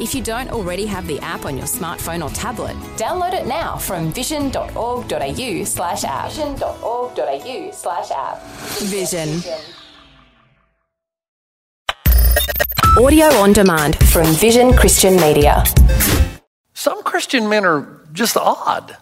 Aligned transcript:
If 0.00 0.14
you 0.14 0.22
don't 0.22 0.50
already 0.50 0.86
have 0.86 1.06
the 1.06 1.20
app 1.20 1.44
on 1.44 1.58
your 1.58 1.66
smartphone 1.66 2.24
or 2.24 2.30
tablet, 2.34 2.74
download 2.96 3.34
it 3.34 3.46
now 3.46 3.76
from 3.76 4.10
vision.org.au 4.14 5.64
slash 5.64 6.04
app. 6.04 6.30
Vision.org.au 6.30 7.70
slash 7.70 8.10
app. 8.10 8.42
Vision. 8.84 9.42
Audio 12.98 13.26
on 13.26 13.52
demand 13.52 13.98
from 14.08 14.24
Vision 14.36 14.72
Christian 14.72 15.16
Media. 15.16 15.64
Some 16.72 17.02
Christian 17.02 17.46
men 17.46 17.66
are 17.66 18.00
just 18.14 18.38
odd. 18.38 18.96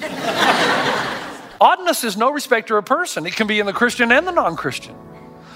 Oddness 1.60 2.02
is 2.02 2.16
no 2.16 2.32
respecter 2.32 2.76
of 2.76 2.86
person. 2.86 3.24
It 3.24 3.36
can 3.36 3.46
be 3.46 3.60
in 3.60 3.66
the 3.66 3.72
Christian 3.72 4.10
and 4.10 4.26
the 4.26 4.32
non 4.32 4.56
Christian. 4.56 4.96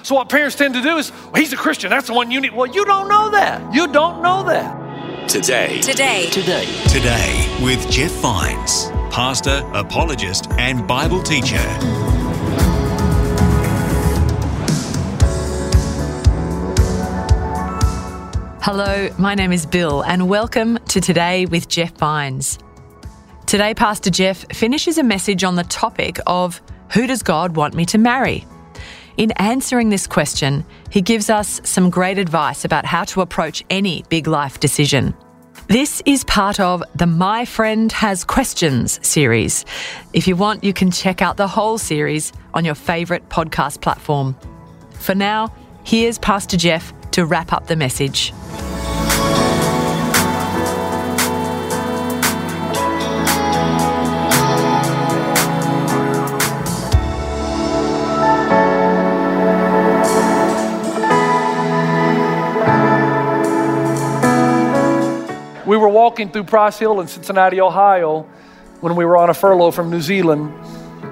So, 0.09 0.15
what 0.15 0.31
parents 0.31 0.57
tend 0.57 0.73
to 0.73 0.81
do 0.81 0.97
is, 0.97 1.13
well, 1.13 1.35
he's 1.35 1.53
a 1.53 1.57
Christian, 1.59 1.91
that's 1.91 2.07
the 2.07 2.15
one 2.15 2.31
you 2.31 2.41
need. 2.41 2.55
Well, 2.55 2.67
you 2.67 2.83
don't 2.87 3.11
know 3.11 3.29
that. 3.29 3.75
You 3.75 3.87
don't 3.89 4.23
know 4.23 4.43
that. 4.45 5.29
Today. 5.29 5.83
Today. 5.83 6.31
Today. 6.31 6.65
Today 6.89 7.59
with 7.63 7.91
Jeff 7.91 8.11
Vines, 8.13 8.87
pastor, 9.13 9.63
apologist, 9.75 10.51
and 10.53 10.89
Bible 10.89 11.23
teacher. 11.23 11.59
Hello, 18.63 19.11
my 19.19 19.35
name 19.35 19.53
is 19.53 19.67
Bill, 19.67 20.03
and 20.05 20.27
welcome 20.27 20.79
to 20.89 21.03
Today 21.03 21.45
with 21.45 21.69
Jeff 21.69 21.93
Vines. 21.99 22.59
Today, 23.45 23.75
Pastor 23.75 24.09
Jeff 24.09 24.47
finishes 24.57 24.97
a 24.97 25.03
message 25.03 25.45
on 25.45 25.57
the 25.57 25.65
topic 25.65 26.19
of 26.27 26.63
Who 26.95 27.07
does 27.07 27.23
God 27.23 27.57
want 27.57 27.75
me 27.75 27.85
to 27.85 27.99
marry? 27.99 28.47
In 29.19 29.33
answering 29.33 29.89
this 29.89 30.07
question, 30.07 30.65
he 30.91 31.03
gives 31.03 31.29
us 31.29 31.61
some 31.65 31.91
great 31.91 32.19
advice 32.19 32.65
about 32.65 32.85
how 32.85 33.03
to 33.07 33.21
approach 33.21 33.65
any 33.69 34.05
big 34.09 34.29
life 34.29 34.61
decision. 34.61 35.13
This 35.67 36.01
is 36.07 36.23
part 36.23 36.61
of 36.61 36.85
the 36.95 37.09
My 37.09 37.45
Friend 37.45 37.91
Has 37.91 38.23
Questions 38.23 39.05
series. 39.05 39.65
If 40.13 40.29
you 40.29 40.37
want, 40.37 40.63
you 40.63 40.73
can 40.73 40.93
check 40.93 41.21
out 41.21 41.37
the 41.37 41.49
whole 41.49 41.79
series 41.79 42.33
on 42.55 42.65
your 42.65 42.77
favourite 42.77 43.29
podcast 43.29 43.81
platform. 43.81 44.37
For 44.93 45.17
now, 45.17 45.53
here's 45.83 46.19
Pastor 46.21 46.57
Jeff 46.57 46.93
to 47.11 47.27
wrap 47.27 47.53
up 47.53 47.67
the 47.67 47.75
message. 47.75 48.33
Walking 66.09 66.31
through 66.31 66.45
Price 66.45 66.79
Hill 66.79 67.03
in 67.03 67.07
Cincinnati, 67.07 67.61
Ohio, 67.61 68.23
when 68.81 68.97
we 68.97 69.05
were 69.05 69.19
on 69.19 69.29
a 69.29 69.35
furlough 69.35 69.71
from 69.71 69.91
New 69.91 70.01
Zealand. 70.01 70.55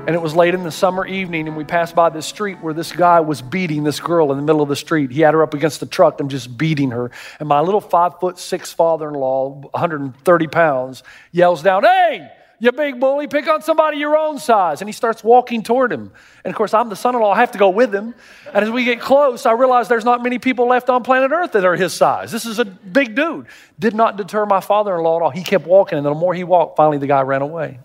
And 0.07 0.15
it 0.15 0.23
was 0.23 0.35
late 0.35 0.55
in 0.55 0.63
the 0.63 0.71
summer 0.71 1.07
evening, 1.07 1.49
and 1.49 1.55
we 1.55 1.65
passed 1.65 1.95
by 1.95 2.09
this 2.09 2.25
street 2.25 2.57
where 2.63 2.73
this 2.73 2.93
guy 2.93 3.21
was 3.21 3.43
beating 3.43 3.85
this 3.85 4.01
girl 4.01 4.33
in 4.33 4.39
the 4.39 4.43
middle 4.43 4.63
of 4.63 4.71
the 4.71 4.75
street. 4.75 5.11
He 5.11 5.21
had 5.21 5.35
her 5.35 5.43
up 5.43 5.53
against 5.53 5.81
the 5.81 5.87
truck 5.87 6.19
and 6.19 6.31
just 6.31 6.57
beating 6.57 6.93
her. 6.93 7.11
And 7.39 7.47
my 7.47 7.61
little 7.61 7.83
five 7.83 8.19
foot 8.21 8.39
six 8.39 8.73
father 8.73 9.07
in 9.07 9.15
law, 9.15 9.51
130 9.51 10.47
pounds, 10.47 11.03
yells 11.31 11.63
down, 11.63 11.83
Hey, 11.85 12.31
you 12.59 12.73
big 12.73 12.99
bully, 12.99 13.27
pick 13.27 13.47
on 13.49 13.63
somebody 13.63 13.99
your 13.99 14.17
own 14.17 14.39
size. 14.39 14.81
And 14.81 14.89
he 14.89 14.93
starts 14.93 15.23
walking 15.23 15.63
toward 15.63 15.93
him. 15.93 16.13
And 16.45 16.51
of 16.51 16.57
course, 16.57 16.73
I'm 16.73 16.89
the 16.89 16.97
son 16.97 17.15
in 17.15 17.21
law, 17.21 17.33
I 17.33 17.41
have 17.41 17.53
to 17.53 17.59
go 17.59 17.69
with 17.71 17.95
him. 17.95 18.15
And 18.53 18.65
as 18.65 18.71
we 18.71 18.85
get 18.85 19.01
close, 19.01 19.47
I 19.47 19.53
realize 19.53 19.89
there's 19.89 20.05
not 20.05 20.23
many 20.23 20.39
people 20.39 20.67
left 20.67 20.89
on 20.89 21.03
planet 21.03 21.33
Earth 21.33 21.53
that 21.53 21.65
are 21.65 21.77
his 21.77 21.93
size. 21.93 22.33
This 22.33 22.47
is 22.47 22.59
a 22.59 22.65
big 22.65 23.15
dude. 23.15 23.47
Did 23.79 23.95
not 23.95 24.17
deter 24.17 24.47
my 24.47 24.61
father 24.61 24.95
in 24.97 25.03
law 25.03 25.17
at 25.17 25.23
all. 25.23 25.31
He 25.31 25.43
kept 25.43 25.67
walking, 25.67 25.99
and 25.99 26.07
the 26.07 26.15
more 26.15 26.35
he 26.35 26.45
walked, 26.45 26.77
finally 26.77 26.99
the 26.99 27.07
guy 27.07 27.21
ran 27.23 27.43
away. 27.43 27.81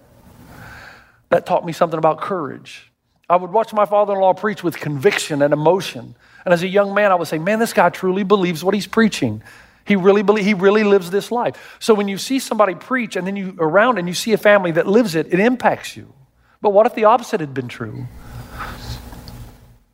That 1.30 1.46
taught 1.46 1.66
me 1.66 1.74
something 1.74 1.98
about 1.98 2.22
courage. 2.22 2.92
I 3.30 3.38
would 3.38 3.52
watch 3.52 3.72
my 3.72 3.86
father 3.86 4.14
in 4.14 4.20
law 4.20 4.34
preach 4.34 4.62
with 4.62 4.78
conviction 4.78 5.42
and 5.42 5.54
emotion. 5.54 6.16
And 6.44 6.54
as 6.54 6.64
a 6.64 6.68
young 6.68 6.94
man, 6.94 7.12
I 7.12 7.16
would 7.16 7.30
say, 7.30 7.40
Man, 7.40 7.60
this 7.60 7.72
guy 7.72 7.90
truly 7.90 8.24
believes 8.24 8.64
what 8.64 8.74
he's 8.74 8.88
preaching. 8.88 9.42
He 9.86 9.96
really 9.96 10.22
believe, 10.22 10.46
he 10.46 10.54
really 10.54 10.84
lives 10.84 11.10
this 11.10 11.32
life. 11.32 11.78
So 11.80 11.94
when 11.94 12.08
you 12.08 12.18
see 12.18 12.40
somebody 12.40 12.76
preach 12.76 13.16
and 13.16 13.26
then 13.26 13.36
you 13.36 13.56
around 13.60 13.98
and 13.98 14.08
you 14.08 14.14
see 14.14 14.34
a 14.34 14.38
family 14.38 14.72
that 14.72 14.88
lives 14.88 15.16
it, 15.16 15.34
it 15.34 15.40
impacts 15.40 15.98
you. 15.98 16.14
But 16.62 16.72
what 16.72 16.86
if 16.86 16.96
the 16.96 17.06
opposite 17.06 17.40
had 17.40 17.54
been 17.54 17.68
true? 17.68 18.06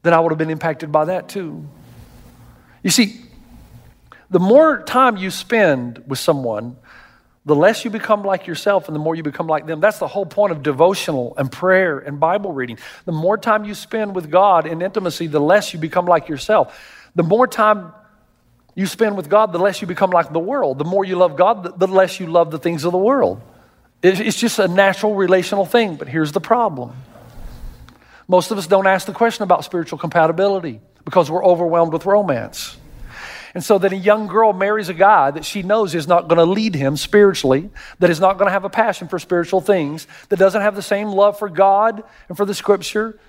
Then 0.03 0.13
I 0.13 0.19
would 0.19 0.31
have 0.31 0.37
been 0.37 0.49
impacted 0.49 0.91
by 0.91 1.05
that 1.05 1.29
too. 1.29 1.67
You 2.83 2.89
see, 2.89 3.21
the 4.29 4.39
more 4.39 4.83
time 4.83 5.17
you 5.17 5.31
spend 5.31 6.03
with 6.07 6.19
someone, 6.19 6.75
the 7.45 7.55
less 7.55 7.85
you 7.85 7.91
become 7.91 8.23
like 8.23 8.45
yourself 8.45 8.87
and 8.87 8.95
the 8.95 8.99
more 8.99 9.15
you 9.15 9.23
become 9.23 9.47
like 9.47 9.65
them. 9.65 9.79
That's 9.79 9.99
the 9.99 10.07
whole 10.07 10.25
point 10.25 10.51
of 10.51 10.61
devotional 10.63 11.33
and 11.37 11.49
prayer 11.49 11.97
and 11.97 12.19
Bible 12.19 12.51
reading. 12.51 12.77
The 13.05 13.13
more 13.13 13.37
time 13.37 13.63
you 13.63 13.73
spend 13.73 14.13
with 14.15 14.29
God 14.29 14.67
in 14.67 14.81
intimacy, 14.81 15.27
the 15.27 15.39
less 15.39 15.73
you 15.73 15.79
become 15.79 16.05
like 16.05 16.27
yourself. 16.27 16.77
The 17.15 17.23
more 17.23 17.47
time 17.47 17.93
you 18.77 18.85
spend 18.85 19.17
with 19.17 19.27
God, 19.27 19.51
the 19.51 19.57
less 19.57 19.81
you 19.81 19.87
become 19.87 20.11
like 20.11 20.31
the 20.31 20.39
world. 20.39 20.77
The 20.77 20.85
more 20.85 21.03
you 21.03 21.15
love 21.15 21.35
God, 21.35 21.79
the 21.79 21.87
less 21.87 22.19
you 22.19 22.27
love 22.27 22.51
the 22.51 22.59
things 22.59 22.85
of 22.85 22.91
the 22.91 22.97
world. 22.99 23.41
It's 24.03 24.39
just 24.39 24.59
a 24.59 24.67
natural 24.67 25.15
relational 25.15 25.65
thing. 25.65 25.95
But 25.95 26.07
here's 26.07 26.31
the 26.31 26.39
problem 26.39 26.93
most 28.27 28.51
of 28.51 28.57
us 28.59 28.67
don't 28.67 28.85
ask 28.85 29.07
the 29.07 29.13
question 29.13 29.41
about 29.41 29.65
spiritual 29.65 29.97
compatibility 29.97 30.79
because 31.05 31.31
we're 31.31 31.43
overwhelmed 31.43 31.91
with 31.91 32.05
romance. 32.05 32.77
And 33.55 33.63
so 33.63 33.79
that 33.79 33.93
a 33.93 33.97
young 33.97 34.27
girl 34.27 34.53
marries 34.53 34.89
a 34.89 34.93
guy 34.93 35.31
that 35.31 35.43
she 35.43 35.63
knows 35.63 35.95
is 35.95 36.07
not 36.07 36.27
going 36.27 36.37
to 36.37 36.45
lead 36.45 36.75
him 36.75 36.97
spiritually, 36.97 37.71
that 37.97 38.11
is 38.11 38.19
not 38.19 38.37
going 38.37 38.45
to 38.45 38.51
have 38.51 38.63
a 38.63 38.69
passion 38.69 39.07
for 39.07 39.17
spiritual 39.17 39.59
things, 39.59 40.05
that 40.29 40.37
doesn't 40.37 40.61
have 40.61 40.75
the 40.75 40.83
same 40.83 41.07
love 41.07 41.39
for 41.39 41.49
God 41.49 42.03
and 42.27 42.37
for 42.37 42.45
the 42.45 42.53
scripture 42.53 43.19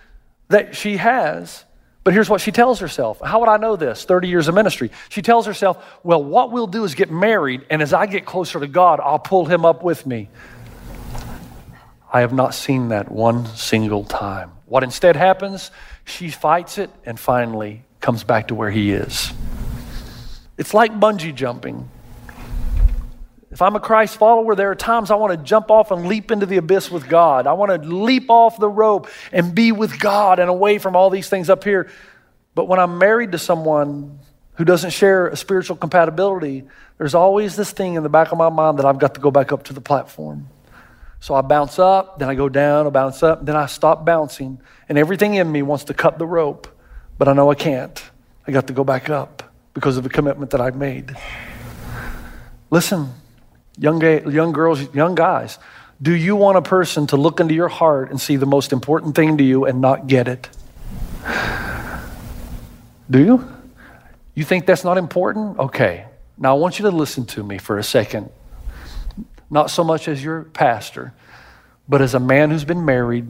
that 0.48 0.76
she 0.76 0.98
has. 0.98 1.64
But 2.08 2.14
here's 2.14 2.30
what 2.30 2.40
she 2.40 2.52
tells 2.52 2.80
herself. 2.80 3.20
How 3.22 3.38
would 3.40 3.50
I 3.50 3.58
know 3.58 3.76
this? 3.76 4.06
30 4.06 4.28
years 4.28 4.48
of 4.48 4.54
ministry. 4.54 4.90
She 5.10 5.20
tells 5.20 5.44
herself, 5.44 5.84
well, 6.02 6.24
what 6.24 6.50
we'll 6.50 6.66
do 6.66 6.84
is 6.84 6.94
get 6.94 7.10
married, 7.10 7.66
and 7.68 7.82
as 7.82 7.92
I 7.92 8.06
get 8.06 8.24
closer 8.24 8.58
to 8.58 8.66
God, 8.66 8.98
I'll 8.98 9.18
pull 9.18 9.44
him 9.44 9.66
up 9.66 9.82
with 9.82 10.06
me. 10.06 10.30
I 12.10 12.20
have 12.20 12.32
not 12.32 12.54
seen 12.54 12.88
that 12.88 13.12
one 13.12 13.44
single 13.44 14.04
time. 14.04 14.52
What 14.64 14.84
instead 14.84 15.16
happens? 15.16 15.70
She 16.06 16.30
fights 16.30 16.78
it 16.78 16.88
and 17.04 17.20
finally 17.20 17.84
comes 18.00 18.24
back 18.24 18.48
to 18.48 18.54
where 18.54 18.70
he 18.70 18.92
is. 18.92 19.30
It's 20.56 20.72
like 20.72 20.98
bungee 20.98 21.34
jumping. 21.34 21.90
If 23.50 23.62
I'm 23.62 23.76
a 23.76 23.80
Christ 23.80 24.18
follower, 24.18 24.54
there 24.54 24.70
are 24.70 24.74
times 24.74 25.10
I 25.10 25.14
want 25.14 25.32
to 25.32 25.42
jump 25.42 25.70
off 25.70 25.90
and 25.90 26.06
leap 26.06 26.30
into 26.30 26.44
the 26.44 26.58
abyss 26.58 26.90
with 26.90 27.08
God. 27.08 27.46
I 27.46 27.54
want 27.54 27.70
to 27.70 27.88
leap 27.88 28.28
off 28.28 28.58
the 28.58 28.68
rope 28.68 29.08
and 29.32 29.54
be 29.54 29.72
with 29.72 29.98
God 29.98 30.38
and 30.38 30.50
away 30.50 30.78
from 30.78 30.94
all 30.94 31.08
these 31.08 31.28
things 31.28 31.48
up 31.48 31.64
here. 31.64 31.90
But 32.54 32.68
when 32.68 32.78
I'm 32.78 32.98
married 32.98 33.32
to 33.32 33.38
someone 33.38 34.18
who 34.54 34.64
doesn't 34.64 34.90
share 34.90 35.28
a 35.28 35.36
spiritual 35.36 35.76
compatibility, 35.76 36.64
there's 36.98 37.14
always 37.14 37.56
this 37.56 37.70
thing 37.70 37.94
in 37.94 38.02
the 38.02 38.08
back 38.08 38.32
of 38.32 38.38
my 38.38 38.50
mind 38.50 38.78
that 38.80 38.84
I've 38.84 38.98
got 38.98 39.14
to 39.14 39.20
go 39.20 39.30
back 39.30 39.50
up 39.50 39.62
to 39.64 39.72
the 39.72 39.80
platform. 39.80 40.48
So 41.20 41.34
I 41.34 41.40
bounce 41.40 41.78
up, 41.78 42.18
then 42.18 42.28
I 42.28 42.34
go 42.34 42.48
down, 42.48 42.86
I 42.86 42.90
bounce 42.90 43.22
up, 43.22 43.44
then 43.44 43.56
I 43.56 43.66
stop 43.66 44.04
bouncing, 44.04 44.60
and 44.88 44.98
everything 44.98 45.34
in 45.34 45.50
me 45.50 45.62
wants 45.62 45.84
to 45.84 45.94
cut 45.94 46.18
the 46.18 46.26
rope, 46.26 46.68
but 47.16 47.28
I 47.28 47.32
know 47.32 47.50
I 47.50 47.54
can't. 47.54 48.02
I 48.46 48.52
got 48.52 48.66
to 48.68 48.72
go 48.72 48.84
back 48.84 49.10
up 49.10 49.42
because 49.74 49.96
of 49.96 50.04
the 50.04 50.10
commitment 50.10 50.50
that 50.50 50.60
I've 50.60 50.76
made. 50.76 51.16
Listen, 52.70 53.12
young, 53.78 54.00
young 54.30 54.52
girls, 54.52 54.94
young 54.94 55.14
guys, 55.14 55.58
do 56.00 56.12
you 56.12 56.36
want 56.36 56.56
a 56.56 56.62
person 56.62 57.06
to 57.08 57.16
look 57.16 57.40
into 57.40 57.54
your 57.54 57.68
heart 57.68 58.10
and 58.10 58.20
see 58.20 58.36
the 58.36 58.46
most 58.46 58.72
important 58.72 59.16
thing 59.16 59.38
to 59.38 59.44
you 59.44 59.64
and 59.64 59.80
not 59.80 60.06
get 60.06 60.28
it? 60.28 60.48
Do 63.10 63.18
you? 63.24 63.48
You 64.34 64.44
think 64.44 64.66
that's 64.66 64.84
not 64.84 64.98
important? 64.98 65.58
Okay. 65.58 66.06
Now 66.36 66.54
I 66.54 66.58
want 66.58 66.78
you 66.78 66.84
to 66.84 66.90
listen 66.90 67.26
to 67.26 67.42
me 67.42 67.58
for 67.58 67.78
a 67.78 67.82
second. 67.82 68.30
Not 69.50 69.70
so 69.70 69.82
much 69.82 70.06
as 70.06 70.22
your 70.22 70.44
pastor, 70.44 71.14
but 71.88 72.00
as 72.00 72.14
a 72.14 72.20
man 72.20 72.50
who's 72.50 72.64
been 72.64 72.84
married 72.84 73.26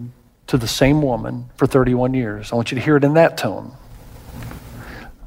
to 0.49 0.59
the 0.59 0.69
same 0.69 1.01
woman 1.01 1.49
for 1.57 1.67
31 1.67 2.13
years. 2.15 2.53
I 2.53 2.57
want 2.57 2.71
you 2.71 2.75
to 2.75 2.85
hear 2.85 2.97
it 2.97 3.05
in 3.05 3.15
that 3.15 3.39
tone. 3.39 3.73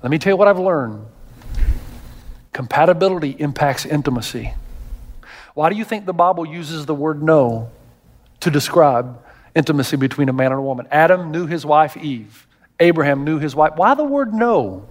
Let 0.04 0.12
me 0.12 0.18
tell 0.20 0.34
you 0.34 0.38
what 0.38 0.48
I've 0.48 0.60
learned 0.60 1.06
compatibility 2.54 3.32
impacts 3.32 3.86
intimacy. 3.86 4.54
Why 5.54 5.70
do 5.70 5.76
you 5.76 5.84
think 5.84 6.06
the 6.06 6.14
Bible 6.14 6.46
uses 6.46 6.86
the 6.86 6.96
word 6.96 7.22
know 7.22 7.70
to 8.40 8.50
describe 8.50 9.22
intimacy 9.54 9.98
between 9.98 10.30
a 10.30 10.34
man 10.34 10.52
and 10.52 10.60
a 10.60 10.64
woman? 10.64 10.88
Adam 10.92 11.32
knew 11.32 11.46
his 11.46 11.66
wife 11.66 11.98
Eve, 11.98 12.48
Abraham 12.80 13.26
knew 13.26 13.38
his 13.40 13.56
wife. 13.56 13.74
Why 13.76 13.94
the 13.94 14.04
word 14.04 14.34
know? 14.34 14.88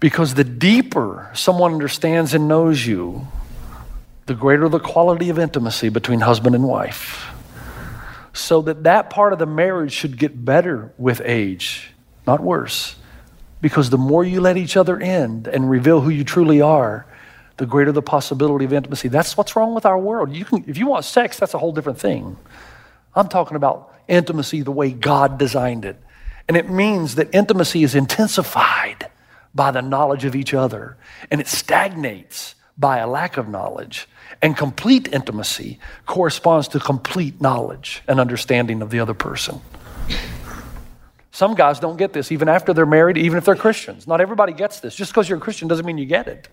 Because 0.00 0.34
the 0.34 0.44
deeper 0.44 1.30
someone 1.34 1.72
understands 1.72 2.34
and 2.34 2.48
knows 2.48 2.86
you, 2.86 3.26
the 4.26 4.34
greater 4.34 4.68
the 4.68 4.80
quality 4.80 5.30
of 5.30 5.38
intimacy 5.38 5.88
between 5.88 6.20
husband 6.20 6.54
and 6.54 6.64
wife. 6.64 7.26
So 8.32 8.60
that 8.62 8.84
that 8.84 9.08
part 9.08 9.32
of 9.32 9.38
the 9.38 9.46
marriage 9.46 9.92
should 9.92 10.18
get 10.18 10.44
better 10.44 10.92
with 10.98 11.22
age, 11.24 11.92
not 12.26 12.40
worse. 12.40 12.96
Because 13.60 13.88
the 13.88 13.98
more 13.98 14.24
you 14.24 14.40
let 14.40 14.56
each 14.56 14.76
other 14.76 14.98
in 15.00 15.46
and 15.50 15.70
reveal 15.70 16.02
who 16.02 16.10
you 16.10 16.24
truly 16.24 16.60
are, 16.60 17.06
the 17.56 17.66
greater 17.66 17.92
the 17.92 18.02
possibility 18.02 18.64
of 18.64 18.72
intimacy. 18.72 19.08
That's 19.08 19.36
what's 19.36 19.56
wrong 19.56 19.74
with 19.74 19.86
our 19.86 19.98
world. 19.98 20.34
You 20.34 20.44
can, 20.44 20.64
if 20.66 20.76
you 20.76 20.86
want 20.86 21.04
sex, 21.04 21.38
that's 21.38 21.54
a 21.54 21.58
whole 21.58 21.72
different 21.72 21.98
thing. 21.98 22.36
I'm 23.14 23.28
talking 23.28 23.56
about 23.56 23.94
intimacy 24.08 24.62
the 24.62 24.72
way 24.72 24.90
God 24.90 25.38
designed 25.38 25.84
it. 25.84 25.96
And 26.48 26.56
it 26.56 26.70
means 26.70 27.16
that 27.16 27.34
intimacy 27.34 27.82
is 27.82 27.94
intensified 27.94 29.08
by 29.54 29.70
the 29.70 29.80
knowledge 29.80 30.24
of 30.24 30.36
each 30.36 30.52
other, 30.52 30.96
and 31.30 31.40
it 31.40 31.48
stagnates 31.48 32.54
by 32.76 32.98
a 32.98 33.06
lack 33.06 33.38
of 33.38 33.48
knowledge. 33.48 34.06
And 34.42 34.54
complete 34.54 35.12
intimacy 35.12 35.78
corresponds 36.04 36.68
to 36.68 36.78
complete 36.78 37.40
knowledge 37.40 38.02
and 38.06 38.20
understanding 38.20 38.82
of 38.82 38.90
the 38.90 39.00
other 39.00 39.14
person. 39.14 39.60
Some 41.30 41.54
guys 41.54 41.80
don't 41.80 41.96
get 41.96 42.12
this 42.12 42.30
even 42.32 42.48
after 42.48 42.74
they're 42.74 42.86
married, 42.86 43.16
even 43.16 43.38
if 43.38 43.44
they're 43.44 43.56
Christians. 43.56 44.06
Not 44.06 44.20
everybody 44.20 44.52
gets 44.52 44.80
this. 44.80 44.94
Just 44.94 45.12
because 45.12 45.28
you're 45.28 45.38
a 45.38 45.40
Christian 45.40 45.68
doesn't 45.68 45.86
mean 45.86 45.98
you 45.98 46.06
get 46.06 46.28
it. 46.28 46.48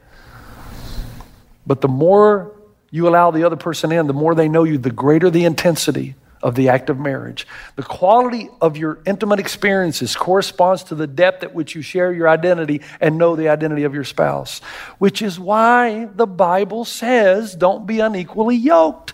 But 1.66 1.82
the 1.82 1.88
more 1.88 2.52
you 2.92 3.08
allow 3.08 3.32
the 3.32 3.44
other 3.44 3.56
person 3.56 3.92
in, 3.92 4.08
the 4.08 4.14
more 4.14 4.36
they 4.36 4.50
know 4.50 4.64
you, 4.64 4.78
the 4.78 4.92
greater 4.92 5.30
the 5.30 5.46
intensity 5.46 6.16
of 6.44 6.56
the 6.56 6.70
act 6.70 6.90
of 6.90 7.00
marriage. 7.00 7.48
The 7.78 7.84
quality 7.84 8.50
of 8.62 8.76
your 8.78 9.00
intimate 9.06 9.40
experiences 9.40 10.16
corresponds 10.16 10.84
to 10.86 10.96
the 10.96 11.08
depth 11.08 11.42
at 11.42 11.56
which 11.56 11.74
you 11.74 11.82
share 11.82 12.12
your 12.12 12.28
identity 12.28 12.82
and 13.00 13.18
know 13.18 13.36
the 13.36 13.50
identity 13.50 13.84
of 13.84 13.96
your 13.96 14.04
spouse, 14.04 14.60
which 15.00 15.22
is 15.22 15.40
why 15.40 16.06
the 16.14 16.28
Bible 16.28 16.86
says 16.86 17.56
don't 17.56 17.88
be 17.88 18.02
unequally 18.02 18.58
yoked. 18.58 19.14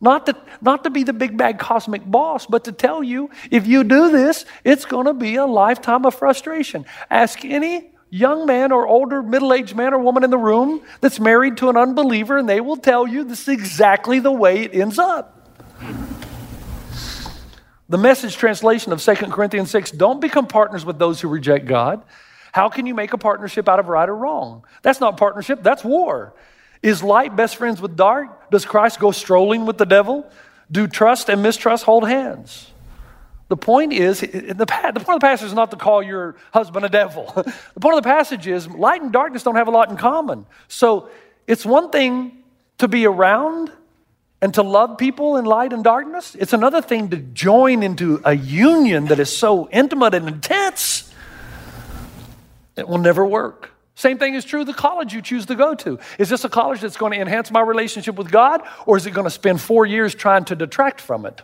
Not 0.00 0.26
to, 0.26 0.36
not 0.60 0.84
to 0.84 0.90
be 0.90 1.02
the 1.04 1.12
big 1.12 1.36
bad 1.36 1.58
cosmic 1.58 2.04
boss, 2.04 2.46
but 2.46 2.64
to 2.64 2.72
tell 2.72 3.02
you 3.02 3.30
if 3.50 3.66
you 3.66 3.84
do 3.84 4.10
this, 4.10 4.44
it's 4.64 4.84
going 4.84 5.06
to 5.06 5.14
be 5.14 5.36
a 5.36 5.46
lifetime 5.46 6.04
of 6.04 6.14
frustration. 6.14 6.84
Ask 7.10 7.44
any 7.44 7.90
young 8.14 8.46
man 8.46 8.70
or 8.70 8.86
older 8.86 9.24
middle 9.24 9.52
aged 9.52 9.74
man 9.74 9.92
or 9.92 9.98
woman 9.98 10.22
in 10.22 10.30
the 10.30 10.38
room 10.38 10.80
that's 11.00 11.18
married 11.18 11.56
to 11.56 11.68
an 11.68 11.76
unbeliever, 11.76 12.38
and 12.38 12.48
they 12.48 12.60
will 12.60 12.76
tell 12.76 13.08
you 13.08 13.24
this 13.24 13.42
is 13.42 13.48
exactly 13.48 14.20
the 14.20 14.30
way 14.30 14.62
it 14.62 14.72
ends 14.72 15.00
up. 15.00 15.50
The 17.88 17.98
message 17.98 18.36
translation 18.36 18.92
of 18.92 19.02
2 19.02 19.14
Corinthians 19.14 19.70
6 19.72 19.90
don't 19.90 20.20
become 20.20 20.46
partners 20.46 20.84
with 20.84 20.96
those 20.96 21.20
who 21.20 21.28
reject 21.28 21.66
God. 21.66 22.04
How 22.52 22.68
can 22.68 22.86
you 22.86 22.94
make 22.94 23.12
a 23.12 23.18
partnership 23.18 23.68
out 23.68 23.80
of 23.80 23.88
right 23.88 24.08
or 24.08 24.14
wrong? 24.14 24.64
That's 24.82 25.00
not 25.00 25.16
partnership, 25.16 25.64
that's 25.64 25.82
war. 25.82 26.34
Is 26.82 27.02
light 27.02 27.34
best 27.34 27.56
friends 27.56 27.80
with 27.80 27.96
dark? 27.96 28.48
Does 28.50 28.64
Christ 28.64 29.00
go 29.00 29.10
strolling 29.10 29.66
with 29.66 29.76
the 29.76 29.86
devil? 29.86 30.30
Do 30.70 30.86
trust 30.86 31.28
and 31.28 31.42
mistrust 31.42 31.82
hold 31.84 32.06
hands? 32.06 32.70
The 33.48 33.56
point 33.56 33.92
is, 33.92 34.20
the, 34.20 34.54
the 34.54 34.66
point 34.66 34.84
of 34.86 34.94
the 34.94 35.20
passage 35.20 35.46
is 35.46 35.52
not 35.52 35.70
to 35.70 35.76
call 35.76 36.02
your 36.02 36.36
husband 36.52 36.84
a 36.86 36.88
devil. 36.88 37.30
the 37.36 37.80
point 37.80 37.96
of 37.96 38.02
the 38.02 38.08
passage 38.08 38.46
is 38.46 38.68
light 38.68 39.02
and 39.02 39.12
darkness 39.12 39.42
don't 39.42 39.56
have 39.56 39.68
a 39.68 39.70
lot 39.70 39.90
in 39.90 39.96
common. 39.96 40.46
So 40.68 41.10
it's 41.46 41.64
one 41.64 41.90
thing 41.90 42.42
to 42.78 42.88
be 42.88 43.06
around 43.06 43.70
and 44.40 44.52
to 44.54 44.62
love 44.62 44.98
people 44.98 45.36
in 45.36 45.44
light 45.44 45.72
and 45.72 45.84
darkness. 45.84 46.34
It's 46.34 46.52
another 46.52 46.82
thing 46.82 47.10
to 47.10 47.16
join 47.16 47.82
into 47.82 48.20
a 48.24 48.34
union 48.34 49.06
that 49.06 49.18
is 49.18 49.34
so 49.34 49.68
intimate 49.70 50.14
and 50.14 50.28
intense, 50.28 51.10
it 52.76 52.88
will 52.88 52.98
never 52.98 53.24
work. 53.24 53.70
Same 53.94 54.18
thing 54.18 54.34
is 54.34 54.44
true 54.44 54.62
of 54.62 54.66
the 54.66 54.74
college 54.74 55.14
you 55.14 55.22
choose 55.22 55.46
to 55.46 55.54
go 55.54 55.74
to. 55.76 55.98
Is 56.18 56.28
this 56.28 56.44
a 56.44 56.48
college 56.48 56.80
that's 56.80 56.96
going 56.96 57.12
to 57.12 57.20
enhance 57.20 57.50
my 57.50 57.60
relationship 57.60 58.16
with 58.16 58.30
God, 58.30 58.62
or 58.86 58.96
is 58.96 59.06
it 59.06 59.12
going 59.12 59.24
to 59.24 59.30
spend 59.30 59.60
four 59.60 59.86
years 59.86 60.14
trying 60.14 60.44
to 60.46 60.56
detract 60.56 61.00
from 61.00 61.24
it? 61.26 61.42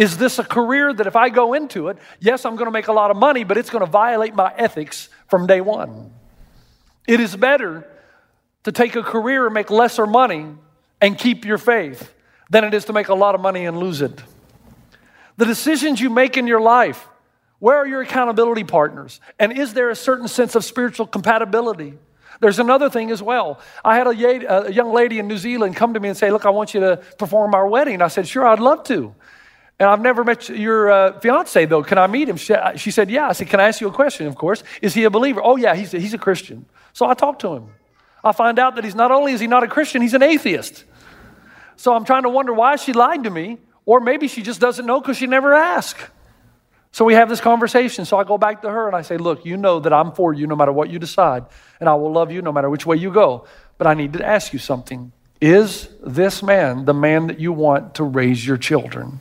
Is 0.00 0.16
this 0.16 0.38
a 0.38 0.44
career 0.44 0.94
that 0.94 1.06
if 1.06 1.14
I 1.14 1.28
go 1.28 1.52
into 1.52 1.88
it, 1.88 1.98
yes, 2.20 2.46
I'm 2.46 2.56
going 2.56 2.68
to 2.68 2.72
make 2.72 2.88
a 2.88 2.92
lot 2.92 3.10
of 3.10 3.18
money, 3.18 3.44
but 3.44 3.58
it's 3.58 3.68
going 3.68 3.84
to 3.84 3.90
violate 3.90 4.34
my 4.34 4.50
ethics 4.56 5.10
from 5.28 5.46
day 5.46 5.60
one? 5.60 6.10
It 7.06 7.20
is 7.20 7.36
better 7.36 7.86
to 8.64 8.72
take 8.72 8.96
a 8.96 9.02
career 9.02 9.44
and 9.44 9.52
make 9.52 9.68
lesser 9.68 10.06
money 10.06 10.46
and 11.02 11.18
keep 11.18 11.44
your 11.44 11.58
faith 11.58 12.14
than 12.48 12.64
it 12.64 12.72
is 12.72 12.86
to 12.86 12.94
make 12.94 13.08
a 13.08 13.14
lot 13.14 13.34
of 13.34 13.42
money 13.42 13.66
and 13.66 13.76
lose 13.76 14.00
it. 14.00 14.22
The 15.36 15.44
decisions 15.44 16.00
you 16.00 16.08
make 16.08 16.38
in 16.38 16.46
your 16.46 16.62
life, 16.62 17.06
where 17.58 17.76
are 17.76 17.86
your 17.86 18.00
accountability 18.00 18.64
partners? 18.64 19.20
And 19.38 19.52
is 19.52 19.74
there 19.74 19.90
a 19.90 19.96
certain 19.96 20.28
sense 20.28 20.54
of 20.54 20.64
spiritual 20.64 21.08
compatibility? 21.08 21.92
There's 22.40 22.58
another 22.58 22.88
thing 22.88 23.10
as 23.10 23.22
well. 23.22 23.60
I 23.84 23.98
had 23.98 24.06
a, 24.06 24.66
a 24.66 24.72
young 24.72 24.94
lady 24.94 25.18
in 25.18 25.28
New 25.28 25.36
Zealand 25.36 25.76
come 25.76 25.92
to 25.92 26.00
me 26.00 26.08
and 26.08 26.16
say, 26.16 26.30
Look, 26.30 26.46
I 26.46 26.50
want 26.50 26.72
you 26.72 26.80
to 26.80 26.96
perform 27.18 27.54
our 27.54 27.66
wedding. 27.66 28.00
I 28.00 28.08
said, 28.08 28.26
Sure, 28.26 28.46
I'd 28.46 28.60
love 28.60 28.84
to. 28.84 29.14
And 29.80 29.88
I've 29.88 30.02
never 30.02 30.24
met 30.24 30.50
your 30.50 30.90
uh, 30.90 31.18
fiance, 31.20 31.64
though. 31.64 31.82
Can 31.82 31.96
I 31.96 32.06
meet 32.06 32.28
him? 32.28 32.36
She, 32.36 32.54
she, 32.76 32.90
said, 32.90 33.10
Yeah. 33.10 33.28
I 33.28 33.32
said, 33.32 33.48
Can 33.48 33.60
I 33.60 33.68
ask 33.68 33.80
you 33.80 33.88
a 33.88 33.92
question? 33.92 34.26
Of 34.26 34.36
course. 34.36 34.62
Is 34.82 34.92
he 34.92 35.04
a 35.04 35.10
believer? 35.10 35.40
Oh, 35.42 35.56
yeah, 35.56 35.74
he's 35.74 35.94
a, 35.94 35.98
he's 35.98 36.12
a 36.12 36.18
Christian. 36.18 36.66
So 36.92 37.06
I 37.06 37.14
talked 37.14 37.40
to 37.40 37.54
him. 37.54 37.70
I 38.22 38.32
find 38.32 38.58
out 38.58 38.76
that 38.76 38.84
he's 38.84 38.94
not 38.94 39.10
only 39.10 39.32
is 39.32 39.40
he 39.40 39.46
not 39.46 39.62
a 39.62 39.68
Christian, 39.68 40.02
he's 40.02 40.12
an 40.12 40.22
atheist. 40.22 40.84
So 41.76 41.94
I'm 41.94 42.04
trying 42.04 42.24
to 42.24 42.28
wonder 42.28 42.52
why 42.52 42.76
she 42.76 42.92
lied 42.92 43.24
to 43.24 43.30
me, 43.30 43.56
or 43.86 44.00
maybe 44.00 44.28
she 44.28 44.42
just 44.42 44.60
doesn't 44.60 44.84
know 44.84 45.00
because 45.00 45.16
she 45.16 45.26
never 45.26 45.54
asked. 45.54 46.10
So 46.92 47.06
we 47.06 47.14
have 47.14 47.30
this 47.30 47.40
conversation. 47.40 48.04
So 48.04 48.18
I 48.18 48.24
go 48.24 48.36
back 48.36 48.60
to 48.62 48.68
her 48.68 48.86
and 48.86 48.94
I 48.94 49.00
say, 49.00 49.16
Look, 49.16 49.46
you 49.46 49.56
know 49.56 49.80
that 49.80 49.94
I'm 49.94 50.12
for 50.12 50.34
you 50.34 50.46
no 50.46 50.56
matter 50.56 50.72
what 50.72 50.90
you 50.90 50.98
decide, 50.98 51.46
and 51.80 51.88
I 51.88 51.94
will 51.94 52.12
love 52.12 52.30
you 52.30 52.42
no 52.42 52.52
matter 52.52 52.68
which 52.68 52.84
way 52.84 52.96
you 52.96 53.10
go. 53.10 53.46
But 53.78 53.86
I 53.86 53.94
need 53.94 54.12
to 54.12 54.26
ask 54.26 54.52
you 54.52 54.58
something. 54.58 55.12
Is 55.40 55.88
this 56.02 56.42
man 56.42 56.84
the 56.84 56.92
man 56.92 57.28
that 57.28 57.40
you 57.40 57.50
want 57.50 57.94
to 57.94 58.04
raise 58.04 58.46
your 58.46 58.58
children? 58.58 59.20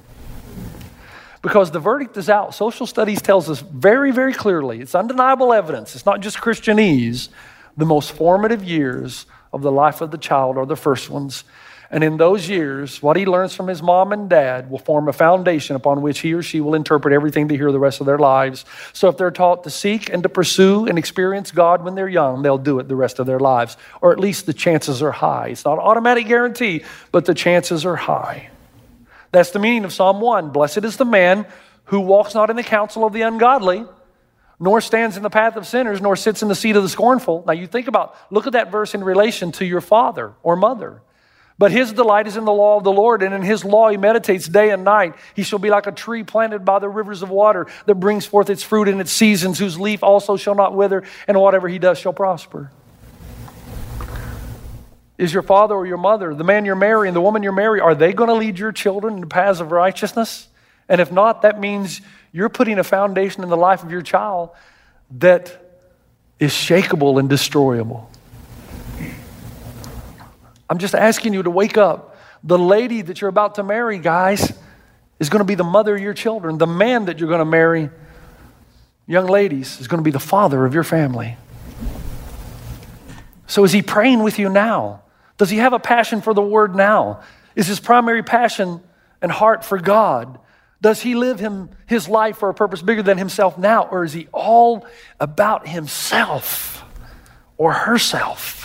Because 1.41 1.71
the 1.71 1.79
verdict 1.79 2.17
is 2.17 2.29
out. 2.29 2.53
Social 2.53 2.85
studies 2.85 3.21
tells 3.21 3.49
us 3.49 3.61
very, 3.61 4.11
very 4.11 4.33
clearly, 4.33 4.81
it's 4.81 4.95
undeniable 4.95 5.53
evidence. 5.53 5.95
It's 5.95 6.05
not 6.05 6.19
just 6.19 6.37
Christianese. 6.37 7.29
The 7.77 7.85
most 7.85 8.11
formative 8.11 8.63
years 8.63 9.25
of 9.53 9.61
the 9.61 9.71
life 9.71 10.01
of 10.01 10.11
the 10.11 10.17
child 10.17 10.57
are 10.57 10.65
the 10.65 10.75
first 10.75 11.09
ones. 11.09 11.45
And 11.91 12.03
in 12.03 12.17
those 12.17 12.47
years, 12.47 13.01
what 13.01 13.17
he 13.17 13.25
learns 13.25 13.55
from 13.55 13.67
his 13.67 13.81
mom 13.81 14.11
and 14.11 14.29
dad 14.29 14.69
will 14.69 14.77
form 14.77 15.07
a 15.07 15.13
foundation 15.13 15.75
upon 15.75 16.03
which 16.03 16.19
he 16.19 16.33
or 16.33 16.43
she 16.43 16.61
will 16.61 16.75
interpret 16.75 17.13
everything 17.13 17.47
they 17.47 17.57
hear 17.57 17.71
the 17.71 17.79
rest 17.79 17.99
of 17.99 18.05
their 18.05 18.19
lives. 18.19 18.63
So 18.93 19.09
if 19.09 19.17
they're 19.17 19.31
taught 19.31 19.63
to 19.63 19.71
seek 19.71 20.09
and 20.09 20.21
to 20.21 20.29
pursue 20.29 20.85
and 20.85 20.99
experience 20.99 21.51
God 21.51 21.83
when 21.83 21.95
they're 21.95 22.09
young, 22.09 22.43
they'll 22.43 22.59
do 22.59 22.77
it 22.77 22.87
the 22.87 22.95
rest 22.95 23.17
of 23.17 23.25
their 23.25 23.39
lives. 23.39 23.75
Or 24.01 24.11
at 24.11 24.19
least 24.19 24.45
the 24.45 24.53
chances 24.53 25.01
are 25.01 25.11
high. 25.11 25.47
It's 25.47 25.65
not 25.65 25.79
automatic 25.79 26.27
guarantee, 26.27 26.83
but 27.11 27.25
the 27.25 27.33
chances 27.33 27.85
are 27.85 27.95
high. 27.95 28.49
That's 29.31 29.51
the 29.51 29.59
meaning 29.59 29.85
of 29.85 29.93
Psalm 29.93 30.21
1. 30.21 30.49
Blessed 30.49 30.83
is 30.83 30.97
the 30.97 31.05
man 31.05 31.45
who 31.85 31.99
walks 31.99 32.33
not 32.33 32.49
in 32.49 32.55
the 32.55 32.63
counsel 32.63 33.05
of 33.05 33.13
the 33.13 33.21
ungodly, 33.21 33.85
nor 34.59 34.81
stands 34.81 35.17
in 35.17 35.23
the 35.23 35.29
path 35.29 35.55
of 35.55 35.65
sinners, 35.65 36.01
nor 36.01 36.15
sits 36.15 36.41
in 36.41 36.47
the 36.47 36.55
seat 36.55 36.75
of 36.75 36.83
the 36.83 36.89
scornful. 36.89 37.43
Now 37.47 37.53
you 37.53 37.67
think 37.67 37.87
about, 37.87 38.15
look 38.29 38.47
at 38.47 38.53
that 38.53 38.71
verse 38.71 38.93
in 38.93 39.03
relation 39.03 39.51
to 39.53 39.65
your 39.65 39.81
father 39.81 40.33
or 40.43 40.55
mother. 40.55 41.01
But 41.57 41.71
his 41.71 41.91
delight 41.91 42.25
is 42.25 42.37
in 42.37 42.45
the 42.45 42.53
law 42.53 42.77
of 42.77 42.85
the 42.85 42.91
Lord, 42.91 43.21
and 43.21 43.33
in 43.33 43.41
his 43.41 43.65
law 43.65 43.89
he 43.89 43.97
meditates 43.97 44.47
day 44.47 44.69
and 44.69 44.85
night. 44.85 45.15
He 45.35 45.43
shall 45.43 45.59
be 45.59 45.69
like 45.69 45.87
a 45.87 45.91
tree 45.91 46.23
planted 46.23 46.63
by 46.63 46.79
the 46.79 46.87
rivers 46.87 47.21
of 47.21 47.29
water 47.29 47.67
that 47.85 47.95
brings 47.95 48.25
forth 48.25 48.49
its 48.49 48.63
fruit 48.63 48.87
in 48.87 49.01
its 49.01 49.11
seasons, 49.11 49.59
whose 49.59 49.77
leaf 49.77 50.01
also 50.01 50.37
shall 50.37 50.55
not 50.55 50.73
wither, 50.73 51.03
and 51.27 51.37
whatever 51.37 51.67
he 51.67 51.77
does 51.77 51.97
shall 51.97 52.13
prosper. 52.13 52.71
Is 55.19 55.33
your 55.33 55.43
father 55.43 55.75
or 55.75 55.85
your 55.85 55.97
mother, 55.97 56.33
the 56.33 56.45
man 56.45 56.63
you're 56.63 56.77
marrying, 56.77 57.13
the 57.13 57.19
woman 57.19 57.43
you're 57.43 57.51
marrying, 57.51 57.83
are 57.83 57.93
they 57.93 58.13
going 58.13 58.29
to 58.29 58.35
lead 58.35 58.57
your 58.57 58.71
children 58.71 59.15
in 59.15 59.19
the 59.19 59.27
paths 59.27 59.59
of 59.59 59.73
righteousness? 59.73 60.47
And 60.87 61.01
if 61.01 61.11
not, 61.11 61.41
that 61.41 61.59
means 61.59 61.99
you're 62.31 62.47
putting 62.47 62.79
a 62.79 62.85
foundation 62.85 63.43
in 63.43 63.49
the 63.49 63.57
life 63.57 63.83
of 63.83 63.91
your 63.91 64.01
child 64.01 64.51
that 65.17 65.61
is 66.39 66.53
shakable 66.53 67.19
and 67.19 67.27
destroyable. 67.27 68.09
I'm 70.69 70.77
just 70.77 70.95
asking 70.95 71.33
you 71.33 71.43
to 71.43 71.49
wake 71.49 71.77
up. 71.77 72.15
The 72.45 72.57
lady 72.57 73.01
that 73.01 73.19
you're 73.19 73.29
about 73.29 73.55
to 73.55 73.63
marry, 73.63 73.99
guys, 73.99 74.53
is 75.19 75.29
going 75.29 75.41
to 75.41 75.45
be 75.45 75.55
the 75.55 75.65
mother 75.65 75.97
of 75.97 76.01
your 76.01 76.13
children. 76.13 76.57
The 76.57 76.65
man 76.65 77.05
that 77.05 77.19
you're 77.19 77.27
going 77.27 77.39
to 77.39 77.45
marry, 77.45 77.89
young 79.05 79.27
ladies, 79.27 79.81
is 79.81 79.89
going 79.89 79.99
to 79.99 80.03
be 80.05 80.11
the 80.11 80.19
father 80.19 80.65
of 80.65 80.73
your 80.73 80.85
family. 80.85 81.35
So 83.47 83.65
is 83.65 83.73
he 83.73 83.81
praying 83.81 84.23
with 84.23 84.39
you 84.39 84.47
now? 84.47 85.01
Does 85.39 85.49
he 85.49 85.57
have 85.57 85.73
a 85.73 85.79
passion 85.79 86.21
for 86.21 86.35
the 86.35 86.41
word 86.43 86.75
now? 86.75 87.21
Is 87.55 87.65
his 87.65 87.79
primary 87.79 88.21
passion 88.21 88.81
and 89.19 89.31
heart 89.31 89.65
for 89.65 89.79
God? 89.79 90.37
Does 90.81 91.01
he 91.01 91.15
live 91.15 91.39
him, 91.39 91.69
his 91.87 92.07
life 92.07 92.37
for 92.37 92.49
a 92.49 92.53
purpose 92.53 92.83
bigger 92.83 93.01
than 93.01 93.17
himself 93.17 93.57
now? 93.57 93.87
Or 93.89 94.03
is 94.03 94.13
he 94.13 94.27
all 94.31 94.85
about 95.19 95.67
himself 95.67 96.83
or 97.57 97.73
herself? 97.73 98.59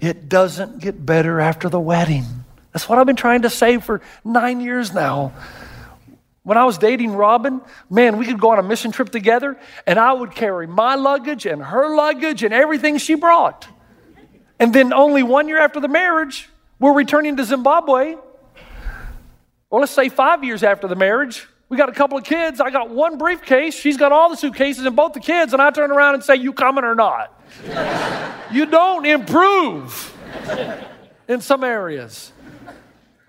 it 0.00 0.28
doesn't 0.28 0.78
get 0.78 1.04
better 1.04 1.40
after 1.40 1.68
the 1.68 1.80
wedding. 1.80 2.24
That's 2.72 2.88
what 2.88 2.98
I've 2.98 3.06
been 3.06 3.16
trying 3.16 3.42
to 3.42 3.50
say 3.50 3.78
for 3.78 4.00
nine 4.24 4.60
years 4.60 4.94
now. 4.94 5.32
When 6.42 6.56
I 6.56 6.64
was 6.64 6.78
dating 6.78 7.12
Robin, 7.12 7.60
man, 7.90 8.16
we 8.16 8.24
could 8.24 8.40
go 8.40 8.50
on 8.50 8.58
a 8.58 8.62
mission 8.62 8.92
trip 8.92 9.10
together, 9.10 9.58
and 9.86 9.98
I 9.98 10.12
would 10.12 10.34
carry 10.34 10.66
my 10.66 10.94
luggage 10.94 11.44
and 11.44 11.62
her 11.62 11.94
luggage 11.94 12.42
and 12.42 12.54
everything 12.54 12.96
she 12.96 13.14
brought. 13.14 13.68
And 14.60 14.74
then, 14.74 14.92
only 14.92 15.22
one 15.22 15.48
year 15.48 15.58
after 15.58 15.80
the 15.80 15.88
marriage, 15.88 16.48
we're 16.78 16.92
returning 16.92 17.38
to 17.38 17.44
Zimbabwe. 17.44 18.14
Or 19.70 19.80
let's 19.80 19.92
say 19.92 20.10
five 20.10 20.44
years 20.44 20.62
after 20.62 20.86
the 20.86 20.96
marriage, 20.96 21.46
we 21.70 21.76
got 21.76 21.88
a 21.88 21.92
couple 21.92 22.18
of 22.18 22.24
kids. 22.24 22.60
I 22.60 22.70
got 22.70 22.90
one 22.90 23.16
briefcase. 23.16 23.74
She's 23.74 23.96
got 23.96 24.12
all 24.12 24.28
the 24.28 24.36
suitcases 24.36 24.84
and 24.84 24.94
both 24.94 25.14
the 25.14 25.20
kids. 25.20 25.54
And 25.54 25.62
I 25.62 25.70
turn 25.70 25.90
around 25.90 26.14
and 26.14 26.22
say, 26.22 26.34
You 26.34 26.52
coming 26.52 26.84
or 26.84 26.94
not? 26.94 27.40
you 28.52 28.66
don't 28.66 29.06
improve 29.06 30.14
in 31.26 31.40
some 31.40 31.64
areas. 31.64 32.32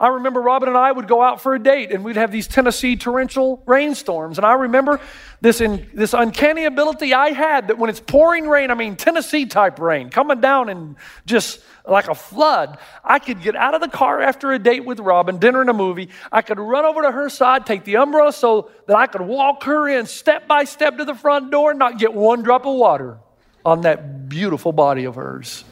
I 0.01 0.07
remember 0.07 0.41
Robin 0.41 0.67
and 0.67 0.75
I 0.75 0.91
would 0.91 1.07
go 1.07 1.21
out 1.21 1.41
for 1.41 1.53
a 1.53 1.61
date 1.61 1.91
and 1.91 2.03
we'd 2.03 2.15
have 2.15 2.31
these 2.31 2.47
Tennessee 2.47 2.95
torrential 2.95 3.61
rainstorms. 3.67 4.39
And 4.39 4.45
I 4.45 4.53
remember 4.53 4.99
this, 5.41 5.61
in, 5.61 5.87
this 5.93 6.15
uncanny 6.15 6.65
ability 6.65 7.13
I 7.13 7.29
had 7.29 7.67
that 7.67 7.77
when 7.77 7.91
it's 7.91 7.99
pouring 7.99 8.47
rain, 8.47 8.71
I 8.71 8.73
mean 8.73 8.95
Tennessee 8.95 9.45
type 9.45 9.77
rain, 9.77 10.09
coming 10.09 10.41
down 10.41 10.69
and 10.69 10.95
just 11.27 11.61
like 11.87 12.07
a 12.07 12.15
flood, 12.15 12.79
I 13.03 13.19
could 13.19 13.43
get 13.43 13.55
out 13.55 13.75
of 13.75 13.81
the 13.81 13.89
car 13.89 14.21
after 14.21 14.51
a 14.51 14.57
date 14.57 14.85
with 14.85 14.99
Robin, 14.99 15.37
dinner 15.37 15.61
and 15.61 15.69
a 15.69 15.73
movie. 15.73 16.09
I 16.31 16.41
could 16.41 16.57
run 16.57 16.83
over 16.83 17.03
to 17.03 17.11
her 17.11 17.29
side, 17.29 17.67
take 17.67 17.83
the 17.83 17.97
umbrella 17.97 18.33
so 18.33 18.71
that 18.87 18.97
I 18.97 19.05
could 19.05 19.21
walk 19.21 19.65
her 19.65 19.87
in 19.87 20.07
step 20.07 20.47
by 20.47 20.63
step 20.63 20.97
to 20.97 21.05
the 21.05 21.15
front 21.15 21.51
door 21.51 21.69
and 21.69 21.79
not 21.79 21.99
get 21.99 22.11
one 22.11 22.41
drop 22.41 22.65
of 22.65 22.75
water 22.75 23.19
on 23.63 23.81
that 23.81 24.27
beautiful 24.27 24.71
body 24.71 25.03
of 25.03 25.13
hers. 25.13 25.63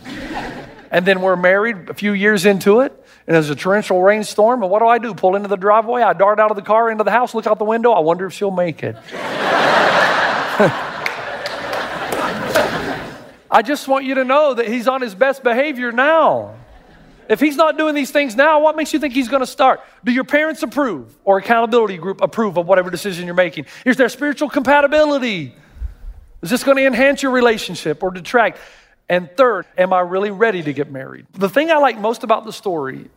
and 0.91 1.03
then 1.03 1.21
we're 1.21 1.35
married 1.35 1.89
a 1.89 1.95
few 1.95 2.13
years 2.13 2.45
into 2.45 2.81
it 2.81 2.93
and 3.29 3.35
there's 3.35 3.51
a 3.51 3.55
torrential 3.55 4.01
rainstorm. 4.01 4.63
And 4.63 4.71
what 4.71 4.79
do 4.79 4.87
I 4.87 4.97
do? 4.97 5.13
Pull 5.13 5.35
into 5.35 5.47
the 5.47 5.55
driveway. 5.55 6.01
I 6.01 6.13
dart 6.13 6.39
out 6.39 6.49
of 6.49 6.57
the 6.57 6.63
car 6.63 6.89
into 6.89 7.03
the 7.03 7.11
house, 7.11 7.35
look 7.35 7.45
out 7.45 7.59
the 7.59 7.63
window. 7.63 7.91
I 7.91 7.99
wonder 7.99 8.25
if 8.25 8.33
she'll 8.33 8.49
make 8.49 8.81
it. 8.81 8.95
I 13.51 13.61
just 13.63 13.87
want 13.87 14.05
you 14.05 14.15
to 14.15 14.23
know 14.23 14.55
that 14.55 14.67
he's 14.67 14.87
on 14.87 15.01
his 15.01 15.13
best 15.13 15.43
behavior 15.43 15.91
now. 15.91 16.55
If 17.29 17.39
he's 17.39 17.55
not 17.55 17.77
doing 17.77 17.93
these 17.93 18.09
things 18.09 18.35
now, 18.35 18.61
what 18.61 18.75
makes 18.75 18.93
you 18.93 18.99
think 18.99 19.13
he's 19.13 19.29
going 19.29 19.41
to 19.41 19.47
start? 19.47 19.81
Do 20.03 20.11
your 20.11 20.23
parents 20.23 20.63
approve 20.63 21.15
or 21.23 21.37
accountability 21.37 21.97
group 21.97 22.21
approve 22.21 22.57
of 22.57 22.65
whatever 22.65 22.89
decision 22.89 23.27
you're 23.27 23.35
making? 23.35 23.67
Is 23.85 23.95
there 23.95 24.09
spiritual 24.09 24.49
compatibility? 24.49 25.53
Is 26.41 26.49
this 26.49 26.63
going 26.63 26.77
to 26.77 26.85
enhance 26.87 27.21
your 27.21 27.31
relationship 27.31 28.01
or 28.01 28.09
detract? 28.09 28.57
And 29.07 29.29
third, 29.37 29.67
am 29.77 29.93
I 29.93 29.99
really 29.99 30.31
ready 30.31 30.63
to 30.63 30.73
get 30.73 30.91
married? 30.91 31.27
The 31.33 31.49
thing 31.49 31.69
I 31.69 31.77
like 31.77 31.99
most 31.99 32.23
about 32.23 32.43
the 32.43 32.53
story 32.53 33.11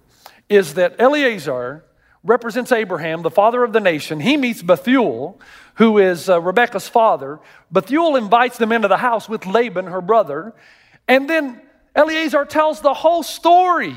is 0.52 0.74
that 0.74 0.96
Eleazar 0.98 1.84
represents 2.22 2.70
Abraham, 2.70 3.22
the 3.22 3.30
father 3.30 3.64
of 3.64 3.72
the 3.72 3.80
nation. 3.80 4.20
He 4.20 4.36
meets 4.36 4.62
Bethuel, 4.62 5.40
who 5.76 5.98
is 5.98 6.28
uh, 6.28 6.40
Rebecca's 6.40 6.88
father. 6.88 7.40
Bethuel 7.70 8.16
invites 8.16 8.58
them 8.58 8.70
into 8.70 8.88
the 8.88 8.98
house 8.98 9.28
with 9.28 9.46
Laban, 9.46 9.86
her 9.86 10.00
brother. 10.00 10.54
And 11.08 11.28
then 11.28 11.60
Eleazar 11.96 12.44
tells 12.44 12.80
the 12.80 12.94
whole 12.94 13.22
story. 13.22 13.96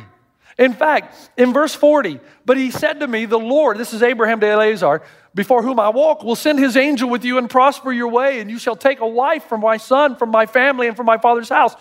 In 0.57 0.73
fact, 0.73 1.13
in 1.35 1.51
verse 1.51 1.75
40, 1.75 2.19
but 2.45 2.55
he 2.55 2.71
said 2.71 3.01
to 3.01 3.07
me, 3.07 3.25
The 3.25 3.37
Lord, 3.37 3.77
this 3.77 3.93
is 3.93 4.01
Abraham 4.01 4.39
to 4.39 4.47
Eleazar, 4.47 5.03
before 5.35 5.61
whom 5.61 5.79
I 5.81 5.89
walk, 5.89 6.23
will 6.23 6.37
send 6.37 6.59
his 6.59 6.77
angel 6.77 7.09
with 7.09 7.25
you 7.25 7.37
and 7.37 7.49
prosper 7.49 7.91
your 7.91 8.07
way, 8.07 8.39
and 8.39 8.49
you 8.49 8.57
shall 8.57 8.77
take 8.77 9.01
a 9.01 9.07
wife 9.07 9.43
from 9.49 9.59
my 9.59 9.75
son, 9.75 10.15
from 10.15 10.29
my 10.31 10.45
family, 10.45 10.87
and 10.87 10.95
from 10.95 11.05
my 11.05 11.17
father's 11.17 11.49
house. 11.49 11.75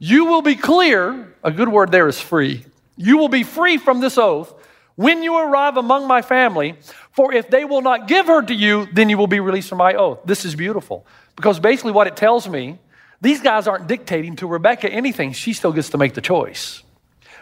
You 0.00 0.24
will 0.24 0.42
be 0.42 0.56
clear, 0.56 1.34
a 1.44 1.52
good 1.52 1.68
word 1.68 1.92
there 1.92 2.08
is 2.08 2.20
free. 2.20 2.64
You 2.96 3.18
will 3.18 3.28
be 3.28 3.42
free 3.42 3.76
from 3.76 4.00
this 4.00 4.18
oath 4.18 4.54
when 4.96 5.22
you 5.22 5.36
arrive 5.36 5.76
among 5.76 6.08
my 6.08 6.22
family, 6.22 6.76
for 7.12 7.32
if 7.32 7.48
they 7.50 7.64
will 7.66 7.82
not 7.82 8.08
give 8.08 8.26
her 8.26 8.42
to 8.42 8.54
you, 8.54 8.88
then 8.92 9.10
you 9.10 9.18
will 9.18 9.26
be 9.26 9.40
released 9.40 9.68
from 9.68 9.78
my 9.78 9.94
oath. 9.94 10.20
This 10.24 10.44
is 10.44 10.54
beautiful 10.54 11.06
because 11.36 11.60
basically 11.60 11.92
what 11.92 12.06
it 12.06 12.16
tells 12.16 12.48
me, 12.48 12.78
these 13.20 13.40
guys 13.40 13.66
aren't 13.66 13.86
dictating 13.86 14.36
to 14.36 14.46
Rebecca 14.46 14.90
anything. 14.90 15.32
She 15.32 15.52
still 15.52 15.72
gets 15.72 15.90
to 15.90 15.98
make 15.98 16.14
the 16.14 16.20
choice. 16.22 16.82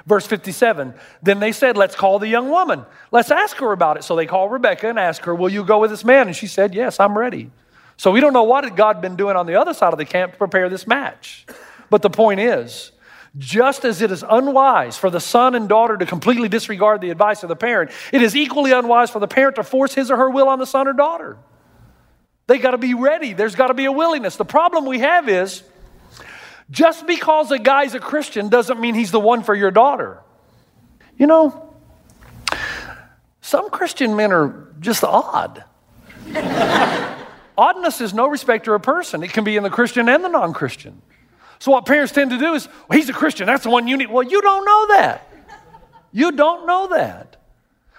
Verse 0.05 0.27
57 0.27 0.95
Then 1.23 1.39
they 1.39 1.53
said, 1.53 1.77
Let's 1.77 1.95
call 1.95 2.19
the 2.19 2.29
young 2.29 2.51
woman. 2.51 2.85
Let's 3.13 3.31
ask 3.31 3.57
her 3.59 3.73
about 3.73 3.97
it. 3.97 4.05
So 4.05 4.17
they 4.17 4.27
call 4.27 4.49
Rebecca 4.49 4.89
and 4.89 4.99
ask 4.99 5.23
her, 5.23 5.35
Will 5.35 5.49
you 5.49 5.65
go 5.65 5.79
with 5.79 5.91
this 5.91 6.05
man? 6.05 6.27
And 6.27 6.37
she 6.37 6.47
said, 6.47 6.75
Yes, 6.75 6.99
I'm 6.99 7.17
ready. 7.17 7.51
So 7.97 8.11
we 8.11 8.21
don't 8.21 8.33
know 8.33 8.43
what 8.43 8.75
God 8.75 8.97
had 8.97 9.03
been 9.03 9.17
doing 9.17 9.37
on 9.37 9.47
the 9.47 9.55
other 9.55 9.73
side 9.75 9.93
of 9.93 9.99
the 9.99 10.05
camp 10.05 10.33
to 10.33 10.39
prepare 10.39 10.69
this 10.69 10.87
match. 10.87 11.47
But 11.89 12.03
the 12.03 12.11
point 12.11 12.41
is, 12.41 12.91
just 13.37 13.85
as 13.85 14.00
it 14.00 14.11
is 14.11 14.25
unwise 14.29 14.97
for 14.97 15.11
the 15.11 15.21
son 15.21 15.55
and 15.55 15.69
daughter 15.69 15.97
to 15.97 16.07
completely 16.07 16.49
disregard 16.49 17.00
the 17.00 17.11
advice 17.11 17.43
of 17.43 17.49
the 17.49 17.57
parent, 17.57 17.91
it 18.12 18.23
is 18.23 18.37
equally 18.37 18.73
unwise 18.73 19.11
for 19.11 19.19
the 19.19 19.29
parent 19.29 19.57
to 19.57 19.64
force 19.64 19.95
his 19.95 20.11
or 20.11 20.17
her 20.17 20.31
will 20.31 20.49
on 20.49 20.59
the 20.59 20.67
son 20.67 20.87
or 20.87 20.93
daughter. 20.93 21.37
They 22.47 22.59
got 22.59 22.73
to 22.73 22.79
be 22.79 22.95
ready. 22.95 23.33
There's 23.33 23.55
got 23.55 23.69
to 23.69 23.75
be 23.75 23.87
a 23.87 23.93
willingness. 23.93 24.37
The 24.37 24.45
problem 24.45 24.85
we 24.85 25.00
have 25.00 25.29
is 25.29 25.62
just 26.71 27.07
because 27.07 27.50
a 27.50 27.59
guy's 27.59 27.95
a 27.95 28.00
Christian 28.00 28.49
doesn't 28.49 28.81
mean 28.81 28.95
he's 28.95 29.11
the 29.11 29.21
one 29.21 29.43
for 29.43 29.55
your 29.55 29.71
daughter. 29.71 30.21
You 31.17 31.26
know, 31.26 31.75
some 33.41 33.71
Christian 33.71 34.17
men 34.17 34.33
are 34.33 34.69
just 34.81 35.05
odd. 35.05 35.64
Oddness 37.57 38.00
is 38.00 38.12
no 38.12 38.26
respecter 38.26 38.75
of 38.75 38.83
person. 38.83 39.23
It 39.23 39.33
can 39.33 39.45
be 39.45 39.57
in 39.57 39.62
the 39.62 39.71
Christian 39.71 40.09
and 40.09 40.25
the 40.25 40.29
non 40.29 40.53
Christian. 40.53 41.00
So, 41.59 41.73
what 41.73 41.87
parents 41.87 42.13
tend 42.13 42.31
to 42.31 42.39
do 42.39 42.55
is, 42.55 42.69
well, 42.89 42.99
he's 42.99 43.09
a 43.09 43.13
Christian, 43.13 43.47
that's 43.47 43.65
the 43.65 43.71
one 43.71 43.89
you 43.89 43.97
need. 43.97 44.11
Well, 44.11 44.25
you 44.25 44.41
don't 44.41 44.65
know 44.65 44.97
that. 44.97 45.31
You 46.13 46.33
don't 46.33 46.67
know 46.67 46.89
that. 46.89 47.37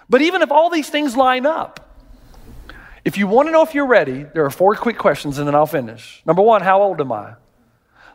But 0.09 0.21
even 0.21 0.41
if 0.41 0.51
all 0.51 0.69
these 0.69 0.89
things 0.89 1.17
line 1.17 1.45
up, 1.45 1.85
if 3.03 3.17
you 3.17 3.27
want 3.27 3.47
to 3.47 3.51
know 3.51 3.61
if 3.61 3.75
you're 3.75 3.85
ready, 3.85 4.23
there 4.23 4.45
are 4.45 4.49
four 4.49 4.75
quick 4.75 4.97
questions 4.97 5.37
and 5.37 5.47
then 5.47 5.53
I'll 5.53 5.65
finish. 5.67 6.21
Number 6.25 6.41
one, 6.41 6.61
how 6.61 6.81
old 6.81 6.99
am 7.01 7.11
I? 7.11 7.35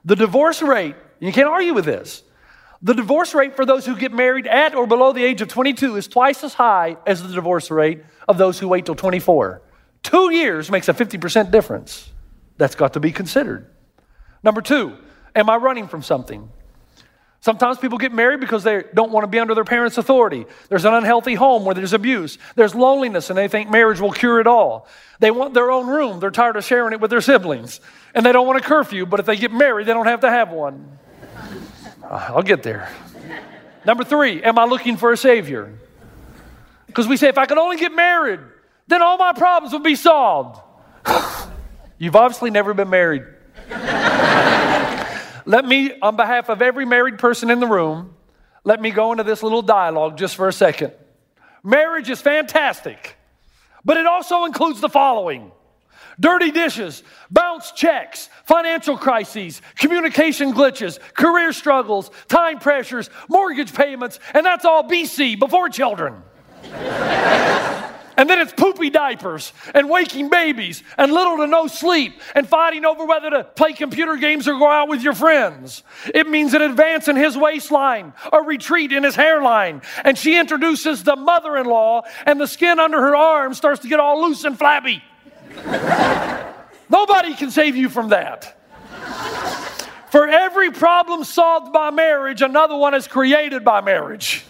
The 0.05 0.17
divorce 0.17 0.63
rate, 0.63 0.97
you 1.21 1.33
can't 1.33 1.49
argue 1.49 1.75
with 1.75 1.85
this. 1.85 2.23
The 2.83 2.95
divorce 2.95 3.35
rate 3.35 3.57
for 3.57 3.67
those 3.67 3.85
who 3.85 3.95
get 3.95 4.13
married 4.13 4.47
at 4.47 4.75
or 4.75 4.87
below 4.87 5.13
the 5.13 5.23
age 5.23 5.43
of 5.43 5.49
22 5.49 5.97
is 5.97 6.09
twice 6.09 6.43
as 6.43 6.55
high 6.55 6.97
as 7.07 7.23
the 7.23 7.33
divorce 7.33 7.71
rate 7.71 8.03
of 8.27 8.39
those 8.39 8.59
who 8.59 8.69
wait 8.69 8.87
till 8.87 8.95
24. 8.95 9.63
Two 10.03 10.33
years 10.33 10.71
makes 10.71 10.89
a 10.89 10.95
50% 10.95 11.51
difference. 11.51 12.11
That's 12.57 12.75
got 12.75 12.95
to 12.95 13.01
be 13.01 13.13
considered. 13.13 13.67
Number 14.43 14.63
two, 14.63 14.97
Am 15.35 15.49
I 15.49 15.57
running 15.57 15.89
from 15.89 16.03
something? 16.03 16.49
Sometimes 17.43 17.79
people 17.79 17.97
get 17.97 18.13
married 18.13 18.41
because 18.41 18.65
they 18.65 18.85
don't 18.93 19.13
want 19.13 19.25
to 19.25 19.29
be 19.29 19.39
under 19.39 19.55
their 19.55 19.65
parents' 19.65 19.97
authority. 19.97 20.45
There's 20.69 20.85
an 20.85 20.93
unhealthy 20.93 21.35
home 21.35 21.65
where 21.65 21.75
there's 21.75 21.95
abuse. 21.95 22.37
There's 22.55 22.75
loneliness, 22.75 23.31
and 23.31 23.39
they 23.39 23.49
think 23.49 23.71
marriage 23.71 23.99
will 23.99 24.13
cure 24.13 24.41
it 24.41 24.47
all. 24.47 24.87
They 25.21 25.31
want 25.31 25.55
their 25.55 25.71
own 25.71 25.87
room. 25.87 26.21
They're 26.21 26.31
tired 26.31 26.57
of 26.57 26.65
sharing 26.65 26.93
it 26.93 27.01
with 27.01 27.11
their 27.11 27.23
siblings. 27.23 27.81
And 28.15 28.27
they 28.27 28.33
don't 28.33 28.47
want 28.47 28.59
a 28.59 28.63
curfew, 28.63 29.07
but 29.07 29.21
if 29.21 29.27
they 29.27 29.37
get 29.37 29.53
married, 29.53 29.87
they 29.87 29.95
don't 29.95 30.07
have 30.07 30.21
to 30.21 30.31
have 30.31 30.51
one. 30.51 30.99
Uh, 32.03 32.27
I'll 32.29 32.43
get 32.43 32.63
there. 32.63 32.91
Number 33.87 34.05
three, 34.05 34.43
am 34.43 34.59
I 34.59 34.65
looking 34.67 34.99
for 34.99 35.11
a 35.11 35.17
Savior? 35.17 35.73
Because 36.87 37.09
we 37.09 37.17
say, 37.17 37.29
if 37.29 37.39
I 37.39 37.47
could 37.47 37.57
only 37.57 37.79
get 37.79 37.93
married, 37.95 38.41
then 38.87 39.01
all 39.01 39.17
my 39.17 39.33
problems 39.33 39.73
would 39.73 39.83
be 39.83 39.95
solved. 39.95 40.61
You've 41.99 42.17
obviously 42.17 42.51
never 42.51 42.75
been 42.75 42.91
married. 42.91 43.23
Let 45.47 45.65
me, 45.65 45.93
on 46.01 46.17
behalf 46.17 46.49
of 46.49 46.63
every 46.63 46.85
married 46.85 47.19
person 47.19 47.51
in 47.51 47.61
the 47.61 47.67
room, 47.67 48.15
let 48.65 48.81
me 48.81 48.91
go 48.91 49.13
into 49.13 49.25
this 49.25 49.43
little 49.43 49.63
dialogue 49.63 50.19
just 50.19 50.37
for 50.37 50.49
a 50.49 50.53
second. 50.53 50.93
Marriage 51.63 52.11
is 52.11 52.21
fantastic, 52.21 53.17
but 53.85 53.97
it 53.97 54.07
also 54.07 54.45
includes 54.45 54.81
the 54.81 54.89
following 54.89 55.53
dirty 56.19 56.51
dishes, 56.51 57.03
bounce 57.31 57.73
checks, 57.73 58.29
financial 58.45 58.97
crises, 58.99 59.63
communication 59.77 60.53
glitches, 60.53 61.01
career 61.15 61.53
struggles, 61.53 62.11
time 62.29 62.59
pressures, 62.59 63.09
mortgage 63.29 63.73
payments, 63.75 64.21
and 64.35 64.45
that's 64.45 64.67
all 64.67 64.85
BC 64.85 65.39
before 65.39 65.69
children. 65.71 66.23
And 68.21 68.29
then 68.29 68.39
it's 68.39 68.53
poopy 68.53 68.91
diapers 68.91 69.55
and 69.73 69.89
waking 69.89 70.29
babies 70.29 70.83
and 70.99 71.11
little 71.11 71.39
to 71.39 71.47
no 71.47 71.69
sleep 71.69 72.21
and 72.35 72.47
fighting 72.47 72.85
over 72.85 73.07
whether 73.07 73.31
to 73.31 73.45
play 73.45 73.73
computer 73.73 74.17
games 74.17 74.47
or 74.47 74.59
go 74.59 74.69
out 74.69 74.91
with 74.91 75.00
your 75.00 75.15
friends. 75.15 75.83
It 76.15 76.29
means 76.29 76.53
an 76.53 76.61
advance 76.61 77.09
in 77.09 77.17
his 77.17 77.35
waistline, 77.35 78.12
a 78.31 78.43
retreat 78.43 78.93
in 78.93 79.05
his 79.05 79.17
hairline. 79.17 79.81
And 80.05 80.19
she 80.19 80.39
introduces 80.39 81.03
the 81.03 81.17
mother 81.17 81.57
in 81.57 81.65
law, 81.65 82.03
and 82.27 82.39
the 82.39 82.47
skin 82.47 82.79
under 82.79 83.00
her 83.00 83.17
arm 83.17 83.55
starts 83.55 83.81
to 83.81 83.89
get 83.89 84.00
all 84.00 84.21
loose 84.21 84.45
and 84.45 84.59
flabby. 84.59 85.03
Nobody 86.91 87.33
can 87.33 87.50
save 87.50 87.75
you 87.75 87.89
from 87.89 88.11
that. 88.11 88.55
For 90.11 90.29
every 90.29 90.71
problem 90.73 91.25
solved 91.25 91.73
by 91.73 91.89
marriage, 91.89 92.43
another 92.43 92.77
one 92.77 92.93
is 92.93 93.09
created 93.09 93.65
by 93.65 93.81
marriage. 93.81 94.45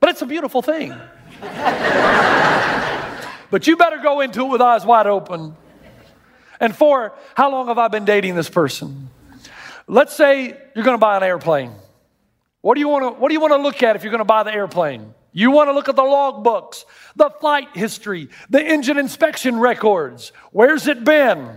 But 0.00 0.08
it's 0.08 0.22
a 0.22 0.26
beautiful 0.26 0.62
thing. 0.62 0.94
but 3.50 3.66
you 3.66 3.76
better 3.76 3.98
go 3.98 4.20
into 4.20 4.42
it 4.42 4.48
with 4.48 4.60
eyes 4.60 4.84
wide 4.84 5.06
open. 5.06 5.56
And 6.60 6.74
four, 6.74 7.12
how 7.34 7.50
long 7.50 7.68
have 7.68 7.78
I 7.78 7.88
been 7.88 8.04
dating 8.04 8.34
this 8.34 8.48
person? 8.48 9.10
Let's 9.86 10.14
say 10.14 10.56
you're 10.74 10.84
going 10.84 10.94
to 10.94 10.98
buy 10.98 11.16
an 11.16 11.22
airplane. 11.22 11.72
What 12.60 12.74
do 12.74 12.80
you 12.80 12.88
want 12.88 13.04
to 13.04 13.20
what 13.20 13.28
do 13.28 13.34
you 13.34 13.40
want 13.40 13.52
to 13.52 13.58
look 13.58 13.82
at 13.82 13.96
if 13.96 14.02
you're 14.02 14.10
going 14.10 14.20
to 14.20 14.24
buy 14.24 14.42
the 14.42 14.52
airplane? 14.52 15.14
You 15.32 15.50
want 15.50 15.68
to 15.68 15.72
look 15.72 15.88
at 15.88 15.96
the 15.96 16.02
logbooks, 16.02 16.84
the 17.16 17.28
flight 17.28 17.68
history, 17.74 18.28
the 18.48 18.62
engine 18.62 18.98
inspection 18.98 19.58
records. 19.58 20.32
Where's 20.52 20.86
it 20.86 21.04
been? 21.04 21.56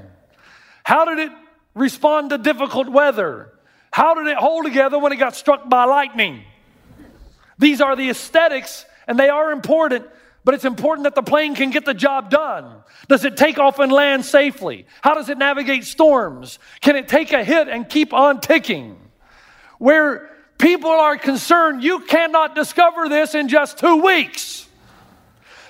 How 0.84 1.06
did 1.06 1.20
it 1.20 1.32
respond 1.76 2.32
to 2.32 2.40
difficult 2.40 2.90
weather? 2.90 3.54
How 3.92 4.16
did 4.16 4.28
it 4.28 4.38
hold 4.38 4.66
together 4.66 5.00
when 5.00 5.12
it 5.12 5.18
got 5.18 5.36
struck 5.36 5.70
by 5.70 5.86
lightning? 5.86 6.44
These 7.60 7.82
are 7.82 7.96
the 7.96 8.10
aesthetics, 8.10 8.86
and 9.08 9.18
they 9.18 9.30
are 9.30 9.52
important, 9.52 10.06
but 10.44 10.54
it's 10.54 10.66
important 10.66 11.06
that 11.06 11.16
the 11.16 11.24
plane 11.24 11.56
can 11.56 11.72
get 11.72 11.86
the 11.86 11.94
job 11.94 12.30
done. 12.30 12.84
Does 13.08 13.26
it 13.26 13.38
take 13.38 13.58
off 13.58 13.80
and 13.80 13.92
land 13.92 14.26
safely? 14.26 14.86
How 15.02 15.14
does 15.14 15.30
it 15.30 15.38
navigate 15.38 15.86
storms? 15.86 16.60
Can 16.82 16.96
it 16.96 17.08
take 17.08 17.34
a 17.34 17.44
hit 17.44 17.68
and 17.68 17.88
keep 17.90 18.14
on 18.14 18.40
ticking? 18.40 18.98
Where 19.80 20.30
people 20.58 20.90
are 20.90 21.18
concerned, 21.18 21.84
you 21.84 22.02
cannot 22.02 22.56
discover 22.56 23.10
this 23.10 23.36
in 23.36 23.48
just 23.48 23.78
two 23.78 24.04
weeks. 24.04 24.67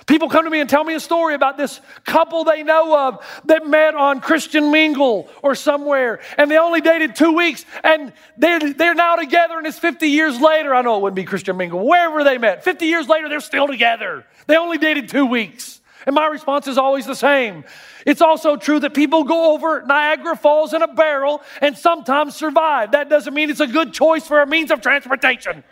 People 0.08 0.30
come 0.30 0.44
to 0.44 0.50
me 0.50 0.58
and 0.60 0.70
tell 0.70 0.84
me 0.84 0.94
a 0.94 1.00
story 1.00 1.34
about 1.34 1.58
this 1.58 1.82
couple 2.06 2.42
they 2.42 2.62
know 2.62 3.08
of 3.08 3.42
that 3.44 3.66
met 3.66 3.94
on 3.94 4.20
Christian 4.20 4.72
Mingle 4.72 5.28
or 5.42 5.54
somewhere, 5.54 6.20
and 6.38 6.50
they 6.50 6.56
only 6.56 6.80
dated 6.80 7.14
two 7.14 7.32
weeks, 7.32 7.66
and 7.84 8.14
they're, 8.38 8.72
they're 8.72 8.94
now 8.94 9.16
together, 9.16 9.58
and 9.58 9.66
it's 9.66 9.78
50 9.78 10.08
years 10.08 10.40
later. 10.40 10.74
I 10.74 10.80
know 10.80 10.96
it 10.96 11.02
wouldn't 11.02 11.16
be 11.16 11.24
Christian 11.24 11.58
Mingle, 11.58 11.86
wherever 11.86 12.24
they 12.24 12.38
met. 12.38 12.64
50 12.64 12.86
years 12.86 13.06
later, 13.06 13.28
they're 13.28 13.40
still 13.40 13.66
together. 13.66 14.24
They 14.46 14.56
only 14.56 14.78
dated 14.78 15.10
two 15.10 15.26
weeks. 15.26 15.78
And 16.06 16.14
my 16.14 16.26
response 16.28 16.66
is 16.68 16.78
always 16.78 17.04
the 17.04 17.14
same. 17.14 17.64
It's 18.06 18.22
also 18.22 18.56
true 18.56 18.80
that 18.80 18.94
people 18.94 19.24
go 19.24 19.52
over 19.52 19.84
Niagara 19.86 20.36
Falls 20.36 20.72
in 20.72 20.80
a 20.80 20.88
barrel 20.88 21.42
and 21.60 21.76
sometimes 21.76 22.34
survive. 22.34 22.92
That 22.92 23.10
doesn't 23.10 23.34
mean 23.34 23.50
it's 23.50 23.60
a 23.60 23.66
good 23.66 23.92
choice 23.92 24.26
for 24.26 24.40
a 24.40 24.46
means 24.46 24.70
of 24.70 24.80
transportation. 24.80 25.62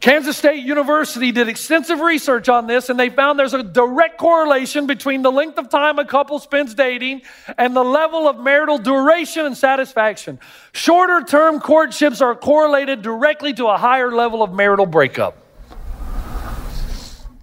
Kansas 0.00 0.36
State 0.36 0.64
University 0.64 1.32
did 1.32 1.48
extensive 1.48 2.00
research 2.00 2.48
on 2.48 2.66
this, 2.66 2.90
and 2.90 3.00
they 3.00 3.08
found 3.08 3.38
there's 3.38 3.54
a 3.54 3.62
direct 3.62 4.18
correlation 4.18 4.86
between 4.86 5.22
the 5.22 5.32
length 5.32 5.58
of 5.58 5.68
time 5.68 5.98
a 5.98 6.04
couple 6.04 6.38
spends 6.38 6.74
dating 6.74 7.22
and 7.56 7.74
the 7.74 7.82
level 7.82 8.28
of 8.28 8.38
marital 8.38 8.78
duration 8.78 9.46
and 9.46 9.56
satisfaction. 9.56 10.38
Shorter 10.72 11.22
term 11.22 11.60
courtships 11.60 12.20
are 12.20 12.34
correlated 12.34 13.02
directly 13.02 13.52
to 13.54 13.66
a 13.66 13.76
higher 13.76 14.12
level 14.12 14.42
of 14.42 14.52
marital 14.52 14.86
breakup. 14.86 15.38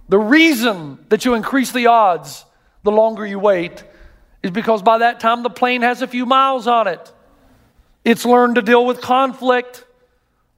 The 0.08 0.18
reason 0.18 0.98
that 1.08 1.24
you 1.24 1.34
increase 1.34 1.72
the 1.72 1.88
odds 1.88 2.44
the 2.82 2.92
longer 2.92 3.26
you 3.26 3.38
wait 3.38 3.82
is 4.42 4.50
because 4.50 4.82
by 4.82 4.98
that 4.98 5.18
time 5.18 5.42
the 5.42 5.50
plane 5.50 5.82
has 5.82 6.02
a 6.02 6.06
few 6.06 6.26
miles 6.26 6.66
on 6.66 6.86
it. 6.86 7.12
It's 8.04 8.24
learned 8.24 8.56
to 8.56 8.62
deal 8.62 8.84
with 8.84 9.00
conflict 9.00 9.84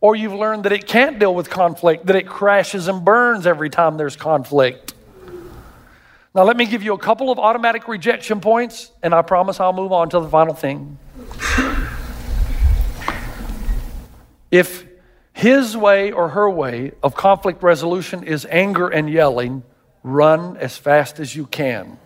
or 0.01 0.15
you've 0.15 0.35
learned 0.35 0.65
that 0.65 0.73
it 0.73 0.87
can't 0.87 1.19
deal 1.19 1.35
with 1.35 1.49
conflict, 1.51 2.07
that 2.07 2.17
it 2.17 2.27
crashes 2.27 2.89
and 2.89 3.05
burns 3.05 3.47
every 3.47 3.71
time 3.71 3.97
there's 3.97 4.17
conflict. 4.17 4.95
Now, 6.35 6.45
let 6.45 6.57
me 6.57 6.67
give 6.67 6.83
you 6.83 6.93
a 6.93 6.99
couple 6.99 7.31
of 7.31 7.39
automatic 7.39 7.89
rejection 7.89 8.41
points, 8.41 8.91
and 9.03 9.15
I 9.15 9.23
promise 9.23 9.59
I'll 9.59 9.73
move 9.73 9.93
on 9.93 10.11
to 10.11 10.21
the 10.21 10.29
final 10.29 10.55
thing. 10.55 10.99
If 14.51 14.85
his 15.33 15.77
way 15.77 16.13
or 16.13 16.29
her 16.29 16.49
way 16.49 16.93
of 17.03 17.15
conflict 17.15 17.63
resolution 17.63 18.23
is 18.23 18.47
anger 18.51 18.89
and 18.89 19.09
yelling, 19.09 19.63
run 20.03 20.57
as 20.59 20.77
fast 20.77 21.21
as 21.21 21.35
you 21.35 21.47
can. 21.47 21.99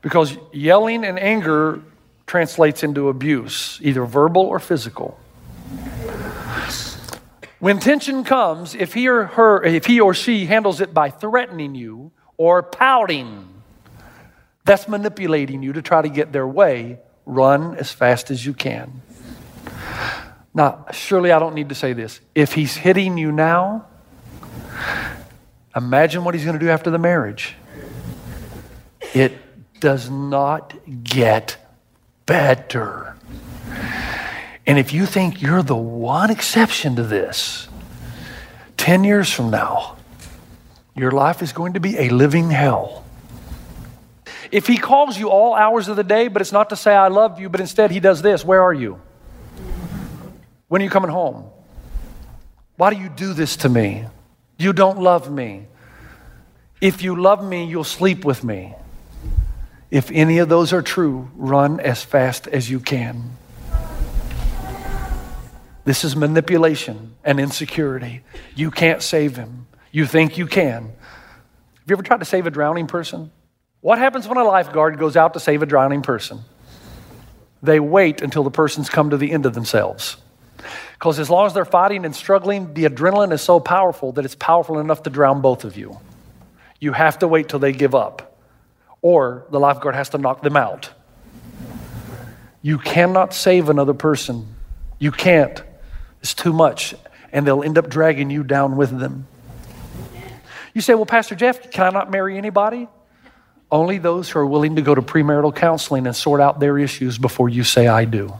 Because 0.00 0.36
yelling 0.52 1.04
and 1.04 1.18
anger 1.18 1.82
translates 2.26 2.82
into 2.82 3.08
abuse, 3.08 3.78
either 3.82 4.04
verbal 4.04 4.42
or 4.42 4.58
physical. 4.58 5.18
When 7.64 7.78
tension 7.78 8.24
comes, 8.24 8.74
if 8.74 8.92
he 8.92 9.08
or 9.08 9.24
her, 9.24 9.64
if 9.64 9.86
he 9.86 9.98
or 9.98 10.12
she 10.12 10.44
handles 10.44 10.82
it 10.82 10.92
by 10.92 11.08
threatening 11.08 11.74
you 11.74 12.12
or 12.36 12.62
pouting, 12.62 13.48
that's 14.66 14.86
manipulating 14.86 15.62
you 15.62 15.72
to 15.72 15.80
try 15.80 16.02
to 16.02 16.10
get 16.10 16.30
their 16.30 16.46
way. 16.46 16.98
Run 17.24 17.74
as 17.76 17.90
fast 17.90 18.30
as 18.30 18.44
you 18.44 18.52
can. 18.52 19.00
Now, 20.52 20.84
surely 20.92 21.32
I 21.32 21.38
don't 21.38 21.54
need 21.54 21.70
to 21.70 21.74
say 21.74 21.94
this. 21.94 22.20
If 22.34 22.52
he's 22.52 22.76
hitting 22.76 23.16
you 23.16 23.32
now, 23.32 23.86
imagine 25.74 26.22
what 26.22 26.34
he's 26.34 26.44
going 26.44 26.58
to 26.58 26.62
do 26.62 26.70
after 26.70 26.90
the 26.90 26.98
marriage. 26.98 27.54
It 29.14 29.32
does 29.80 30.10
not 30.10 30.74
get 31.02 31.56
better. 32.26 33.13
And 34.66 34.78
if 34.78 34.92
you 34.92 35.06
think 35.06 35.42
you're 35.42 35.62
the 35.62 35.76
one 35.76 36.30
exception 36.30 36.96
to 36.96 37.02
this, 37.02 37.68
10 38.76 39.04
years 39.04 39.30
from 39.30 39.50
now, 39.50 39.96
your 40.96 41.10
life 41.10 41.42
is 41.42 41.52
going 41.52 41.74
to 41.74 41.80
be 41.80 41.98
a 41.98 42.08
living 42.08 42.50
hell. 42.50 43.04
If 44.50 44.66
he 44.66 44.78
calls 44.78 45.18
you 45.18 45.28
all 45.30 45.54
hours 45.54 45.88
of 45.88 45.96
the 45.96 46.04
day, 46.04 46.28
but 46.28 46.40
it's 46.40 46.52
not 46.52 46.70
to 46.70 46.76
say 46.76 46.94
I 46.94 47.08
love 47.08 47.40
you, 47.40 47.48
but 47.48 47.60
instead 47.60 47.90
he 47.90 48.00
does 48.00 48.22
this, 48.22 48.44
where 48.44 48.62
are 48.62 48.72
you? 48.72 49.00
When 50.68 50.80
are 50.80 50.84
you 50.84 50.90
coming 50.90 51.10
home? 51.10 51.44
Why 52.76 52.92
do 52.92 53.00
you 53.00 53.08
do 53.08 53.32
this 53.32 53.56
to 53.58 53.68
me? 53.68 54.04
You 54.58 54.72
don't 54.72 55.00
love 55.00 55.30
me. 55.30 55.66
If 56.80 57.02
you 57.02 57.20
love 57.20 57.44
me, 57.44 57.66
you'll 57.66 57.84
sleep 57.84 58.24
with 58.24 58.44
me. 58.44 58.74
If 59.90 60.10
any 60.10 60.38
of 60.38 60.48
those 60.48 60.72
are 60.72 60.82
true, 60.82 61.30
run 61.34 61.80
as 61.80 62.02
fast 62.02 62.46
as 62.48 62.70
you 62.70 62.80
can. 62.80 63.36
This 65.84 66.04
is 66.04 66.16
manipulation 66.16 67.14
and 67.24 67.38
insecurity. 67.38 68.22
You 68.54 68.70
can't 68.70 69.02
save 69.02 69.36
him. 69.36 69.66
You 69.92 70.06
think 70.06 70.38
you 70.38 70.46
can. 70.46 70.84
Have 70.84 71.90
you 71.90 71.94
ever 71.94 72.02
tried 72.02 72.20
to 72.20 72.24
save 72.24 72.46
a 72.46 72.50
drowning 72.50 72.86
person? 72.86 73.30
What 73.80 73.98
happens 73.98 74.26
when 74.26 74.38
a 74.38 74.44
lifeguard 74.44 74.98
goes 74.98 75.16
out 75.16 75.34
to 75.34 75.40
save 75.40 75.62
a 75.62 75.66
drowning 75.66 76.00
person? 76.00 76.40
They 77.62 77.80
wait 77.80 78.22
until 78.22 78.42
the 78.42 78.50
person's 78.50 78.88
come 78.88 79.10
to 79.10 79.18
the 79.18 79.30
end 79.30 79.44
of 79.44 79.52
themselves. 79.52 80.16
Because 80.94 81.18
as 81.18 81.28
long 81.28 81.46
as 81.46 81.52
they're 81.52 81.66
fighting 81.66 82.06
and 82.06 82.16
struggling, 82.16 82.72
the 82.72 82.84
adrenaline 82.84 83.32
is 83.32 83.42
so 83.42 83.60
powerful 83.60 84.12
that 84.12 84.24
it's 84.24 84.34
powerful 84.34 84.78
enough 84.78 85.02
to 85.02 85.10
drown 85.10 85.42
both 85.42 85.64
of 85.64 85.76
you. 85.76 86.00
You 86.80 86.92
have 86.92 87.18
to 87.18 87.28
wait 87.28 87.50
till 87.50 87.58
they 87.58 87.72
give 87.72 87.94
up, 87.94 88.38
or 89.02 89.46
the 89.50 89.60
lifeguard 89.60 89.94
has 89.94 90.08
to 90.10 90.18
knock 90.18 90.42
them 90.42 90.56
out. 90.56 90.90
You 92.62 92.78
cannot 92.78 93.34
save 93.34 93.68
another 93.68 93.92
person. 93.92 94.54
You 94.98 95.12
can't. 95.12 95.62
It's 96.24 96.32
too 96.32 96.54
much, 96.54 96.94
and 97.32 97.46
they'll 97.46 97.62
end 97.62 97.76
up 97.76 97.90
dragging 97.90 98.30
you 98.30 98.44
down 98.44 98.78
with 98.78 98.98
them. 98.98 99.26
You 100.72 100.80
say, 100.80 100.94
Well, 100.94 101.04
Pastor 101.04 101.34
Jeff, 101.34 101.70
can 101.70 101.84
I 101.84 101.90
not 101.90 102.10
marry 102.10 102.38
anybody? 102.38 102.88
Only 103.70 103.98
those 103.98 104.30
who 104.30 104.38
are 104.38 104.46
willing 104.46 104.76
to 104.76 104.82
go 104.82 104.94
to 104.94 105.02
premarital 105.02 105.54
counseling 105.54 106.06
and 106.06 106.16
sort 106.16 106.40
out 106.40 106.60
their 106.60 106.78
issues 106.78 107.18
before 107.18 107.50
you 107.50 107.62
say, 107.62 107.88
I 107.88 108.06
do. 108.06 108.32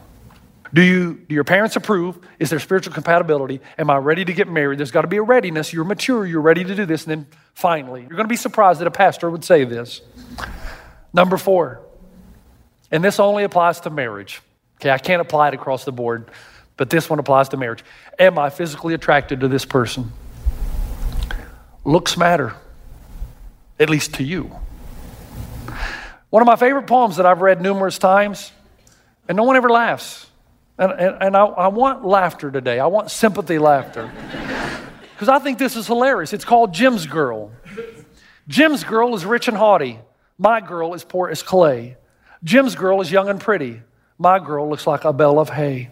Do, 0.73 0.81
you, 0.81 1.13
do 1.29 1.35
your 1.35 1.43
parents 1.43 1.75
approve? 1.75 2.17
Is 2.39 2.49
there 2.49 2.57
spiritual 2.59 2.91
compatibility? 2.91 3.61
Am 3.77 3.91
I 3.91 3.97
ready 3.97 4.25
to 4.25 4.33
get 4.33 4.47
married? 4.47 4.79
There's 4.79 4.89
got 4.89 5.03
to 5.03 5.07
be 5.07 5.17
a 5.17 5.21
readiness. 5.21 5.71
You're 5.71 5.83
mature. 5.83 6.25
You're 6.25 6.41
ready 6.41 6.63
to 6.63 6.73
do 6.73 6.87
this. 6.87 7.05
And 7.05 7.11
then 7.11 7.27
finally, 7.53 8.01
you're 8.01 8.09
going 8.09 8.23
to 8.23 8.27
be 8.27 8.35
surprised 8.35 8.81
that 8.81 8.87
a 8.87 8.91
pastor 8.91 9.29
would 9.29 9.43
say 9.43 9.63
this. 9.63 10.01
Number 11.13 11.37
four, 11.37 11.81
and 12.89 13.03
this 13.03 13.19
only 13.19 13.43
applies 13.43 13.81
to 13.81 13.91
marriage. 13.91 14.41
Okay, 14.77 14.89
I 14.89 14.97
can't 14.97 15.21
apply 15.21 15.49
it 15.49 15.53
across 15.53 15.85
the 15.85 15.91
board. 15.91 16.31
But 16.77 16.89
this 16.89 17.09
one 17.09 17.19
applies 17.19 17.49
to 17.49 17.57
marriage. 17.57 17.83
Am 18.19 18.37
I 18.37 18.49
physically 18.49 18.93
attracted 18.93 19.41
to 19.41 19.47
this 19.47 19.65
person? 19.65 20.11
Looks 21.83 22.17
matter, 22.17 22.55
at 23.79 23.89
least 23.89 24.15
to 24.15 24.23
you. 24.23 24.51
One 26.29 26.41
of 26.41 26.47
my 26.47 26.55
favorite 26.55 26.87
poems 26.87 27.17
that 27.17 27.25
I've 27.25 27.41
read 27.41 27.61
numerous 27.61 27.97
times, 27.97 28.51
and 29.27 29.35
no 29.35 29.43
one 29.43 29.55
ever 29.55 29.69
laughs. 29.69 30.27
And, 30.77 30.91
and, 30.91 31.17
and 31.21 31.37
I, 31.37 31.45
I 31.45 31.67
want 31.67 32.03
laughter 32.03 32.51
today. 32.51 32.79
I 32.79 32.87
want 32.87 33.11
sympathy 33.11 33.59
laughter. 33.59 34.11
Because 35.15 35.29
I 35.29 35.39
think 35.39 35.59
this 35.59 35.77
is 35.77 35.87
hilarious. 35.87 36.33
It's 36.33 36.43
called 36.43 36.73
Jim's 36.73 37.05
Girl. 37.05 37.53
Jim's 38.49 38.83
girl 38.83 39.15
is 39.15 39.23
rich 39.23 39.47
and 39.47 39.55
haughty. 39.55 39.97
My 40.37 40.59
girl 40.59 40.93
is 40.93 41.05
poor 41.05 41.29
as 41.29 41.41
clay. 41.41 41.95
Jim's 42.43 42.75
girl 42.75 42.99
is 42.99 43.09
young 43.09 43.29
and 43.29 43.39
pretty. 43.39 43.81
My 44.19 44.39
girl 44.39 44.69
looks 44.69 44.85
like 44.85 45.05
a 45.05 45.13
bale 45.13 45.39
of 45.39 45.49
hay. 45.49 45.89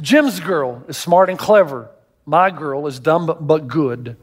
Jim's 0.00 0.40
girl 0.40 0.84
is 0.88 0.96
smart 0.96 1.30
and 1.30 1.38
clever. 1.38 1.90
My 2.24 2.50
girl 2.50 2.86
is 2.86 2.98
dumb 2.98 3.26
but, 3.26 3.46
but 3.46 3.68
good. 3.68 4.16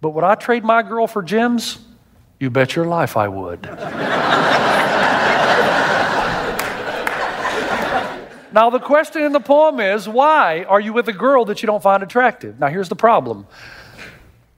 But 0.00 0.10
would 0.10 0.24
I 0.24 0.34
trade 0.34 0.64
my 0.64 0.82
girl 0.82 1.06
for 1.06 1.22
Jim's? 1.22 1.78
You 2.40 2.50
bet 2.50 2.74
your 2.74 2.86
life 2.86 3.16
I 3.16 3.28
would. 3.28 3.62
now, 8.52 8.68
the 8.70 8.80
question 8.80 9.22
in 9.22 9.32
the 9.32 9.40
poem 9.40 9.78
is 9.78 10.08
why 10.08 10.64
are 10.64 10.80
you 10.80 10.92
with 10.92 11.08
a 11.08 11.12
girl 11.12 11.44
that 11.44 11.62
you 11.62 11.66
don't 11.68 11.82
find 11.82 12.02
attractive? 12.02 12.58
Now, 12.58 12.66
here's 12.68 12.88
the 12.88 12.96
problem 12.96 13.46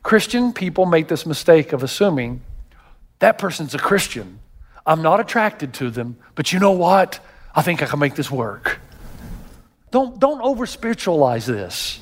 Christian 0.03 0.53
people 0.53 0.87
make 0.87 1.09
this 1.09 1.27
mistake 1.27 1.73
of 1.73 1.83
assuming 1.83 2.41
that 3.19 3.39
person's 3.39 3.75
a 3.75 3.79
Christian. 3.79 4.39
I'm 4.87 5.03
not 5.03 5.21
attracted 5.21 5.75
to 5.75 5.91
them, 5.91 6.17
but 6.35 6.53
you 6.53 6.59
know 6.59 6.73
what? 6.73 7.21
I 7.55 7.63
think 7.63 7.83
I 7.83 7.87
can 7.87 7.99
make 7.99 8.15
this 8.15 8.31
work. 8.31 8.81
Don't, 9.95 10.19
don't 10.19 10.43
over 10.43 10.67
spiritualize 10.67 11.47
this. 11.47 12.01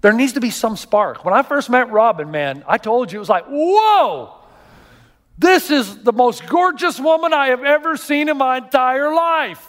There 0.00 0.12
needs 0.12 0.32
to 0.32 0.40
be 0.40 0.50
some 0.50 0.76
spark. 0.76 1.24
When 1.24 1.32
I 1.32 1.44
first 1.44 1.70
met 1.70 1.88
Robin, 1.92 2.32
man, 2.32 2.64
I 2.66 2.78
told 2.78 3.12
you, 3.12 3.18
it 3.18 3.20
was 3.20 3.28
like, 3.28 3.44
whoa, 3.46 4.34
this 5.38 5.70
is 5.70 5.98
the 5.98 6.12
most 6.12 6.48
gorgeous 6.48 6.98
woman 6.98 7.32
I 7.32 7.50
have 7.50 7.62
ever 7.62 7.96
seen 7.96 8.28
in 8.28 8.36
my 8.38 8.56
entire 8.56 9.14
life. 9.14 9.68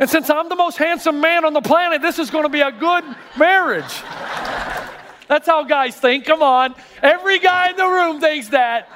And 0.00 0.10
since 0.10 0.28
I'm 0.28 0.48
the 0.48 0.56
most 0.56 0.78
handsome 0.78 1.20
man 1.20 1.44
on 1.44 1.52
the 1.52 1.62
planet, 1.62 2.02
this 2.02 2.18
is 2.18 2.28
going 2.30 2.44
to 2.44 2.48
be 2.48 2.62
a 2.62 2.72
good 2.72 3.04
marriage. 3.38 4.02
That's 5.28 5.46
how 5.46 5.62
guys 5.62 5.94
think. 5.94 6.24
Come 6.24 6.42
on. 6.42 6.74
Every 7.04 7.38
guy 7.38 7.70
in 7.70 7.76
the 7.76 7.86
room 7.86 8.20
thinks 8.20 8.48
that. 8.48 8.88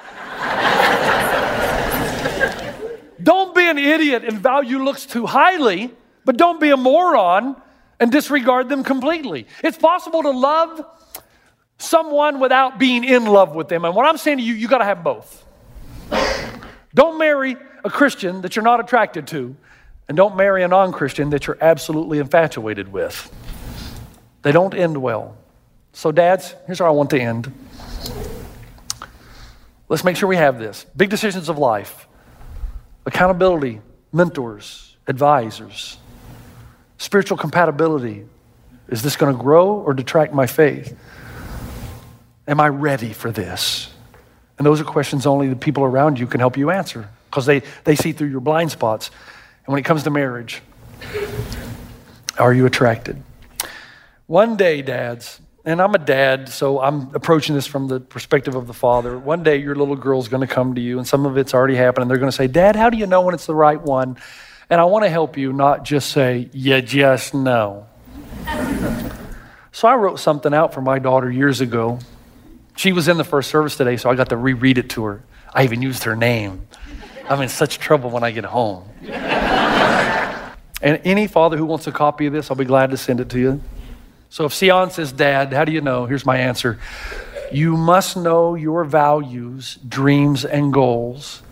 Don't 3.24 3.54
be 3.54 3.68
an 3.68 3.78
idiot 3.78 4.24
and 4.24 4.38
value 4.38 4.78
looks 4.78 5.06
too 5.06 5.26
highly, 5.26 5.90
but 6.24 6.36
don't 6.36 6.60
be 6.60 6.70
a 6.70 6.76
moron 6.76 7.56
and 7.98 8.12
disregard 8.12 8.68
them 8.68 8.84
completely. 8.84 9.46
It's 9.62 9.78
possible 9.78 10.22
to 10.22 10.30
love 10.30 10.84
someone 11.78 12.38
without 12.38 12.78
being 12.78 13.02
in 13.02 13.26
love 13.26 13.54
with 13.54 13.68
them. 13.68 13.84
And 13.84 13.94
what 13.94 14.06
I'm 14.06 14.18
saying 14.18 14.38
to 14.38 14.44
you, 14.44 14.54
you 14.54 14.68
got 14.68 14.78
to 14.78 14.84
have 14.84 15.02
both. 15.02 15.44
Don't 16.94 17.18
marry 17.18 17.56
a 17.84 17.90
Christian 17.90 18.42
that 18.42 18.54
you're 18.54 18.64
not 18.64 18.80
attracted 18.80 19.26
to, 19.28 19.56
and 20.08 20.16
don't 20.16 20.36
marry 20.36 20.62
a 20.62 20.68
non 20.68 20.92
Christian 20.92 21.30
that 21.30 21.46
you're 21.46 21.58
absolutely 21.60 22.18
infatuated 22.18 22.92
with. 22.92 23.32
They 24.42 24.52
don't 24.52 24.74
end 24.74 24.98
well. 24.98 25.36
So, 25.92 26.12
dads, 26.12 26.54
here's 26.66 26.78
how 26.78 26.86
I 26.86 26.90
want 26.90 27.10
to 27.10 27.20
end. 27.20 27.52
Let's 29.88 30.04
make 30.04 30.16
sure 30.16 30.28
we 30.28 30.36
have 30.36 30.58
this 30.58 30.86
big 30.96 31.10
decisions 31.10 31.48
of 31.48 31.58
life, 31.58 32.06
accountability, 33.06 33.80
mentors, 34.12 34.96
advisors, 35.06 35.98
spiritual 36.98 37.36
compatibility. 37.36 38.26
Is 38.88 39.02
this 39.02 39.16
going 39.16 39.34
to 39.36 39.42
grow 39.42 39.68
or 39.68 39.94
detract 39.94 40.32
my 40.32 40.46
faith? 40.46 40.96
Am 42.46 42.60
I 42.60 42.68
ready 42.68 43.12
for 43.12 43.30
this? 43.30 43.90
And 44.58 44.66
those 44.66 44.80
are 44.80 44.84
questions 44.84 45.26
only 45.26 45.48
the 45.48 45.56
people 45.56 45.84
around 45.84 46.18
you 46.18 46.26
can 46.26 46.40
help 46.40 46.56
you 46.56 46.70
answer 46.70 47.08
because 47.30 47.46
they, 47.46 47.62
they 47.84 47.96
see 47.96 48.12
through 48.12 48.28
your 48.28 48.40
blind 48.40 48.70
spots. 48.70 49.10
And 49.66 49.72
when 49.72 49.80
it 49.80 49.84
comes 49.84 50.04
to 50.04 50.10
marriage, 50.10 50.62
are 52.38 52.52
you 52.52 52.66
attracted? 52.66 53.22
One 54.26 54.56
day, 54.56 54.82
dads, 54.82 55.40
and 55.66 55.80
I'm 55.80 55.94
a 55.94 55.98
dad, 55.98 56.50
so 56.50 56.80
I'm 56.80 57.14
approaching 57.14 57.54
this 57.54 57.66
from 57.66 57.88
the 57.88 57.98
perspective 57.98 58.54
of 58.54 58.66
the 58.66 58.74
father. 58.74 59.18
One 59.18 59.42
day, 59.42 59.56
your 59.56 59.74
little 59.74 59.96
girl's 59.96 60.28
going 60.28 60.46
to 60.46 60.52
come 60.52 60.74
to 60.74 60.80
you, 60.80 60.98
and 60.98 61.08
some 61.08 61.24
of 61.24 61.38
it's 61.38 61.54
already 61.54 61.74
happened, 61.74 62.02
and 62.02 62.10
they're 62.10 62.18
going 62.18 62.30
to 62.30 62.36
say, 62.36 62.48
Dad, 62.48 62.76
how 62.76 62.90
do 62.90 62.98
you 62.98 63.06
know 63.06 63.22
when 63.22 63.34
it's 63.34 63.46
the 63.46 63.54
right 63.54 63.80
one? 63.80 64.18
And 64.68 64.78
I 64.80 64.84
want 64.84 65.04
to 65.04 65.08
help 65.08 65.38
you, 65.38 65.52
not 65.52 65.84
just 65.84 66.10
say, 66.10 66.50
You 66.52 66.82
just 66.82 67.32
know. 67.32 67.86
so 69.72 69.88
I 69.88 69.94
wrote 69.96 70.20
something 70.20 70.52
out 70.52 70.74
for 70.74 70.82
my 70.82 70.98
daughter 70.98 71.30
years 71.30 71.62
ago. 71.62 71.98
She 72.76 72.92
was 72.92 73.08
in 73.08 73.16
the 73.16 73.24
first 73.24 73.48
service 73.48 73.76
today, 73.76 73.96
so 73.96 74.10
I 74.10 74.16
got 74.16 74.28
to 74.30 74.36
reread 74.36 74.76
it 74.76 74.90
to 74.90 75.04
her. 75.04 75.22
I 75.54 75.64
even 75.64 75.80
used 75.80 76.04
her 76.04 76.16
name. 76.16 76.66
I'm 77.26 77.40
in 77.40 77.48
such 77.48 77.78
trouble 77.78 78.10
when 78.10 78.22
I 78.22 78.32
get 78.32 78.44
home. 78.44 78.84
and 79.02 81.00
any 81.04 81.26
father 81.26 81.56
who 81.56 81.64
wants 81.64 81.86
a 81.86 81.92
copy 81.92 82.26
of 82.26 82.34
this, 82.34 82.50
I'll 82.50 82.56
be 82.56 82.66
glad 82.66 82.90
to 82.90 82.98
send 82.98 83.20
it 83.20 83.30
to 83.30 83.38
you. 83.38 83.62
So 84.30 84.46
if 84.46 84.52
Sion 84.52 84.90
says, 84.90 85.12
Dad, 85.12 85.52
how 85.52 85.64
do 85.64 85.72
you 85.72 85.80
know? 85.80 86.06
Here's 86.06 86.26
my 86.26 86.38
answer. 86.38 86.78
You 87.52 87.76
must 87.76 88.16
know 88.16 88.54
your 88.54 88.84
values, 88.84 89.78
dreams, 89.86 90.44
and 90.44 90.72
goals. 90.72 91.42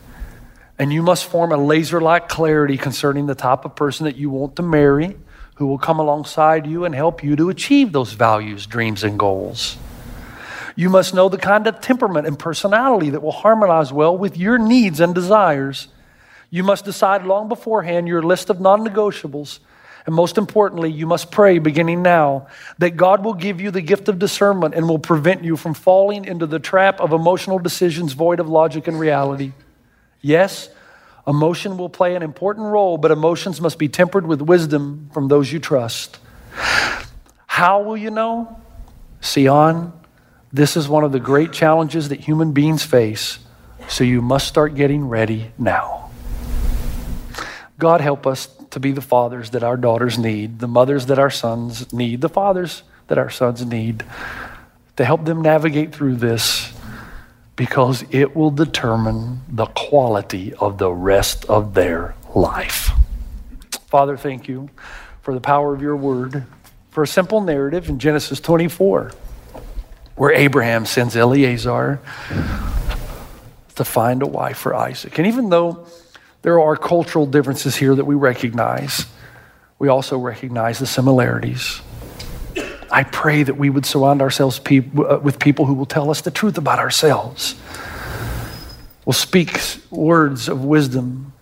And 0.78 0.92
you 0.92 1.02
must 1.02 1.26
form 1.26 1.52
a 1.52 1.56
laser 1.56 2.00
like 2.00 2.28
clarity 2.28 2.76
concerning 2.76 3.26
the 3.26 3.34
type 3.34 3.64
of 3.64 3.76
person 3.76 4.04
that 4.06 4.16
you 4.16 4.30
want 4.30 4.56
to 4.56 4.62
marry, 4.62 5.16
who 5.56 5.66
will 5.66 5.78
come 5.78 6.00
alongside 6.00 6.66
you 6.66 6.84
and 6.84 6.94
help 6.94 7.22
you 7.22 7.36
to 7.36 7.50
achieve 7.50 7.92
those 7.92 8.14
values, 8.14 8.66
dreams, 8.66 9.04
and 9.04 9.18
goals. 9.18 9.76
You 10.74 10.88
must 10.88 11.14
know 11.14 11.28
the 11.28 11.38
kind 11.38 11.66
of 11.66 11.80
temperament 11.80 12.26
and 12.26 12.38
personality 12.38 13.10
that 13.10 13.22
will 13.22 13.30
harmonize 13.30 13.92
well 13.92 14.16
with 14.16 14.36
your 14.36 14.58
needs 14.58 15.00
and 15.00 15.14
desires. 15.14 15.88
You 16.50 16.62
must 16.62 16.84
decide 16.84 17.24
long 17.24 17.48
beforehand 17.48 18.08
your 18.08 18.22
list 18.22 18.50
of 18.50 18.60
non 18.60 18.86
negotiables. 18.86 19.58
And 20.04 20.14
most 20.14 20.36
importantly, 20.36 20.90
you 20.90 21.06
must 21.06 21.30
pray 21.30 21.58
beginning 21.58 22.02
now 22.02 22.48
that 22.78 22.96
God 22.96 23.24
will 23.24 23.34
give 23.34 23.60
you 23.60 23.70
the 23.70 23.80
gift 23.80 24.08
of 24.08 24.18
discernment 24.18 24.74
and 24.74 24.88
will 24.88 24.98
prevent 24.98 25.44
you 25.44 25.56
from 25.56 25.74
falling 25.74 26.24
into 26.24 26.46
the 26.46 26.58
trap 26.58 27.00
of 27.00 27.12
emotional 27.12 27.58
decisions 27.58 28.12
void 28.12 28.40
of 28.40 28.48
logic 28.48 28.88
and 28.88 28.98
reality. 28.98 29.52
Yes, 30.20 30.68
emotion 31.26 31.76
will 31.76 31.88
play 31.88 32.16
an 32.16 32.22
important 32.22 32.66
role, 32.66 32.98
but 32.98 33.10
emotions 33.10 33.60
must 33.60 33.78
be 33.78 33.88
tempered 33.88 34.26
with 34.26 34.40
wisdom 34.42 35.08
from 35.12 35.28
those 35.28 35.52
you 35.52 35.60
trust. 35.60 36.18
How 37.46 37.82
will 37.82 37.96
you 37.96 38.10
know? 38.10 38.60
Sion, 39.20 39.92
this 40.52 40.76
is 40.76 40.88
one 40.88 41.04
of 41.04 41.12
the 41.12 41.20
great 41.20 41.52
challenges 41.52 42.08
that 42.08 42.20
human 42.20 42.52
beings 42.52 42.84
face, 42.84 43.38
so 43.88 44.02
you 44.02 44.20
must 44.20 44.48
start 44.48 44.74
getting 44.74 45.08
ready 45.08 45.52
now. 45.58 46.10
God 47.78 48.00
help 48.00 48.26
us 48.26 48.48
to 48.72 48.80
be 48.80 48.92
the 48.92 49.00
fathers 49.00 49.50
that 49.50 49.62
our 49.62 49.76
daughters 49.76 50.18
need, 50.18 50.58
the 50.58 50.66
mothers 50.66 51.06
that 51.06 51.18
our 51.18 51.30
sons 51.30 51.92
need, 51.92 52.20
the 52.20 52.28
fathers 52.28 52.82
that 53.08 53.18
our 53.18 53.30
sons 53.30 53.64
need, 53.64 54.04
to 54.96 55.04
help 55.04 55.24
them 55.24 55.40
navigate 55.42 55.94
through 55.94 56.16
this 56.16 56.72
because 57.54 58.04
it 58.10 58.34
will 58.34 58.50
determine 58.50 59.40
the 59.48 59.66
quality 59.66 60.54
of 60.54 60.78
the 60.78 60.90
rest 60.90 61.44
of 61.46 61.74
their 61.74 62.14
life. 62.34 62.90
Father, 63.86 64.16
thank 64.16 64.48
you 64.48 64.70
for 65.20 65.34
the 65.34 65.40
power 65.40 65.74
of 65.74 65.82
your 65.82 65.96
word, 65.96 66.44
for 66.90 67.02
a 67.02 67.06
simple 67.06 67.42
narrative 67.42 67.88
in 67.88 67.98
Genesis 67.98 68.40
24 68.40 69.12
where 70.16 70.32
Abraham 70.32 70.86
sends 70.86 71.16
Eleazar 71.16 72.00
to 73.74 73.84
find 73.84 74.22
a 74.22 74.26
wife 74.26 74.58
for 74.58 74.74
Isaac. 74.74 75.18
And 75.18 75.26
even 75.26 75.48
though 75.48 75.86
there 76.42 76.60
are 76.60 76.76
cultural 76.76 77.26
differences 77.26 77.76
here 77.76 77.94
that 77.94 78.04
we 78.04 78.14
recognize, 78.14 79.06
we 79.78 79.88
also 79.88 80.18
recognize 80.18 80.78
the 80.78 80.86
similarities. 80.86 81.80
I 82.90 83.04
pray 83.04 83.42
that 83.42 83.56
we 83.56 83.70
would 83.70 83.86
surround 83.86 84.20
ourselves 84.20 84.60
uh, 84.60 85.18
with 85.22 85.38
people 85.38 85.64
who 85.64 85.74
will 85.74 85.86
tell 85.86 86.10
us 86.10 86.20
the 86.20 86.30
truth 86.30 86.58
about 86.58 86.78
ourselves, 86.78 87.54
will 89.06 89.14
speak 89.14 89.58
words 89.90 90.48
of 90.48 90.64
wisdom 90.64 91.32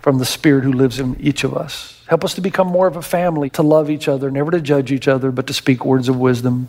from 0.00 0.18
the 0.18 0.24
Spirit 0.24 0.64
who 0.64 0.72
lives 0.72 1.00
in 1.00 1.20
each 1.20 1.42
of 1.44 1.54
us. 1.54 2.02
Help 2.06 2.24
us 2.24 2.34
to 2.34 2.40
become 2.40 2.66
more 2.66 2.86
of 2.86 2.96
a 2.96 3.02
family, 3.02 3.50
to 3.50 3.62
love 3.62 3.90
each 3.90 4.08
other, 4.08 4.30
never 4.30 4.50
to 4.50 4.60
judge 4.60 4.92
each 4.92 5.08
other, 5.08 5.30
but 5.30 5.46
to 5.46 5.52
speak 5.52 5.84
words 5.84 6.08
of 6.08 6.16
wisdom 6.16 6.68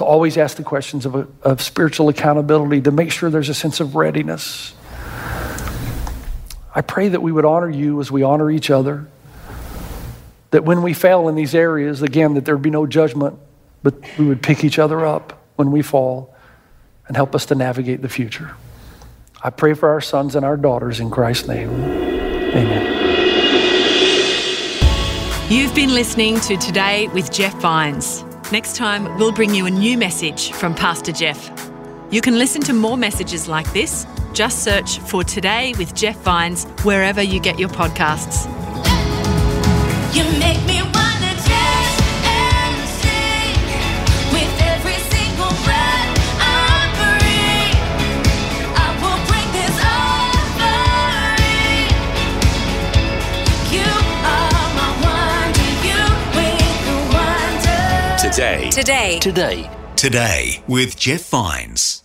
to 0.00 0.04
always 0.06 0.38
ask 0.38 0.56
the 0.56 0.62
questions 0.62 1.04
of, 1.04 1.14
a, 1.14 1.28
of 1.42 1.60
spiritual 1.60 2.08
accountability, 2.08 2.80
to 2.80 2.90
make 2.90 3.12
sure 3.12 3.28
there's 3.28 3.50
a 3.50 3.54
sense 3.54 3.80
of 3.80 3.94
readiness. 3.94 4.72
I 6.74 6.82
pray 6.82 7.08
that 7.08 7.20
we 7.20 7.32
would 7.32 7.44
honor 7.44 7.68
you 7.68 8.00
as 8.00 8.10
we 8.10 8.22
honor 8.22 8.50
each 8.50 8.70
other. 8.70 9.06
That 10.50 10.64
when 10.64 10.82
we 10.82 10.94
fail 10.94 11.28
in 11.28 11.34
these 11.34 11.54
areas, 11.54 12.02
again, 12.02 12.34
that 12.34 12.44
there'd 12.44 12.62
be 12.62 12.70
no 12.70 12.86
judgment, 12.86 13.38
but 13.82 13.94
we 14.18 14.26
would 14.26 14.42
pick 14.42 14.64
each 14.64 14.78
other 14.78 15.04
up 15.04 15.44
when 15.56 15.70
we 15.70 15.82
fall 15.82 16.34
and 17.06 17.16
help 17.16 17.34
us 17.34 17.46
to 17.46 17.54
navigate 17.54 18.02
the 18.02 18.08
future. 18.08 18.52
I 19.42 19.50
pray 19.50 19.74
for 19.74 19.88
our 19.88 20.00
sons 20.00 20.36
and 20.36 20.44
our 20.44 20.56
daughters 20.56 21.00
in 21.00 21.10
Christ's 21.10 21.48
name. 21.48 21.70
Amen. 21.70 23.10
You've 25.50 25.74
been 25.74 25.92
listening 25.92 26.38
to 26.40 26.56
Today 26.56 27.08
with 27.08 27.32
Jeff 27.32 27.54
Vines. 27.60 28.22
Next 28.52 28.76
time, 28.76 29.16
we'll 29.18 29.32
bring 29.32 29.54
you 29.54 29.66
a 29.66 29.70
new 29.70 29.98
message 29.98 30.52
from 30.52 30.74
Pastor 30.74 31.10
Jeff. 31.10 31.50
You 32.10 32.20
can 32.20 32.38
listen 32.38 32.60
to 32.62 32.72
more 32.72 32.96
messages 32.96 33.48
like 33.48 33.72
this. 33.72 34.06
Just 34.32 34.64
search 34.64 34.98
for 35.00 35.24
Today 35.24 35.74
with 35.78 35.94
Jeff 35.94 36.16
Vines 36.18 36.64
wherever 36.84 37.22
you 37.22 37.40
get 37.40 37.58
your 37.58 37.68
podcasts. 37.68 38.46
You 40.14 40.24
Today. 58.40 58.70
Today. 58.70 59.18
Today. 59.18 59.70
Today 59.96 60.62
with 60.66 60.96
Jeff 60.96 61.28
Vines. 61.28 62.04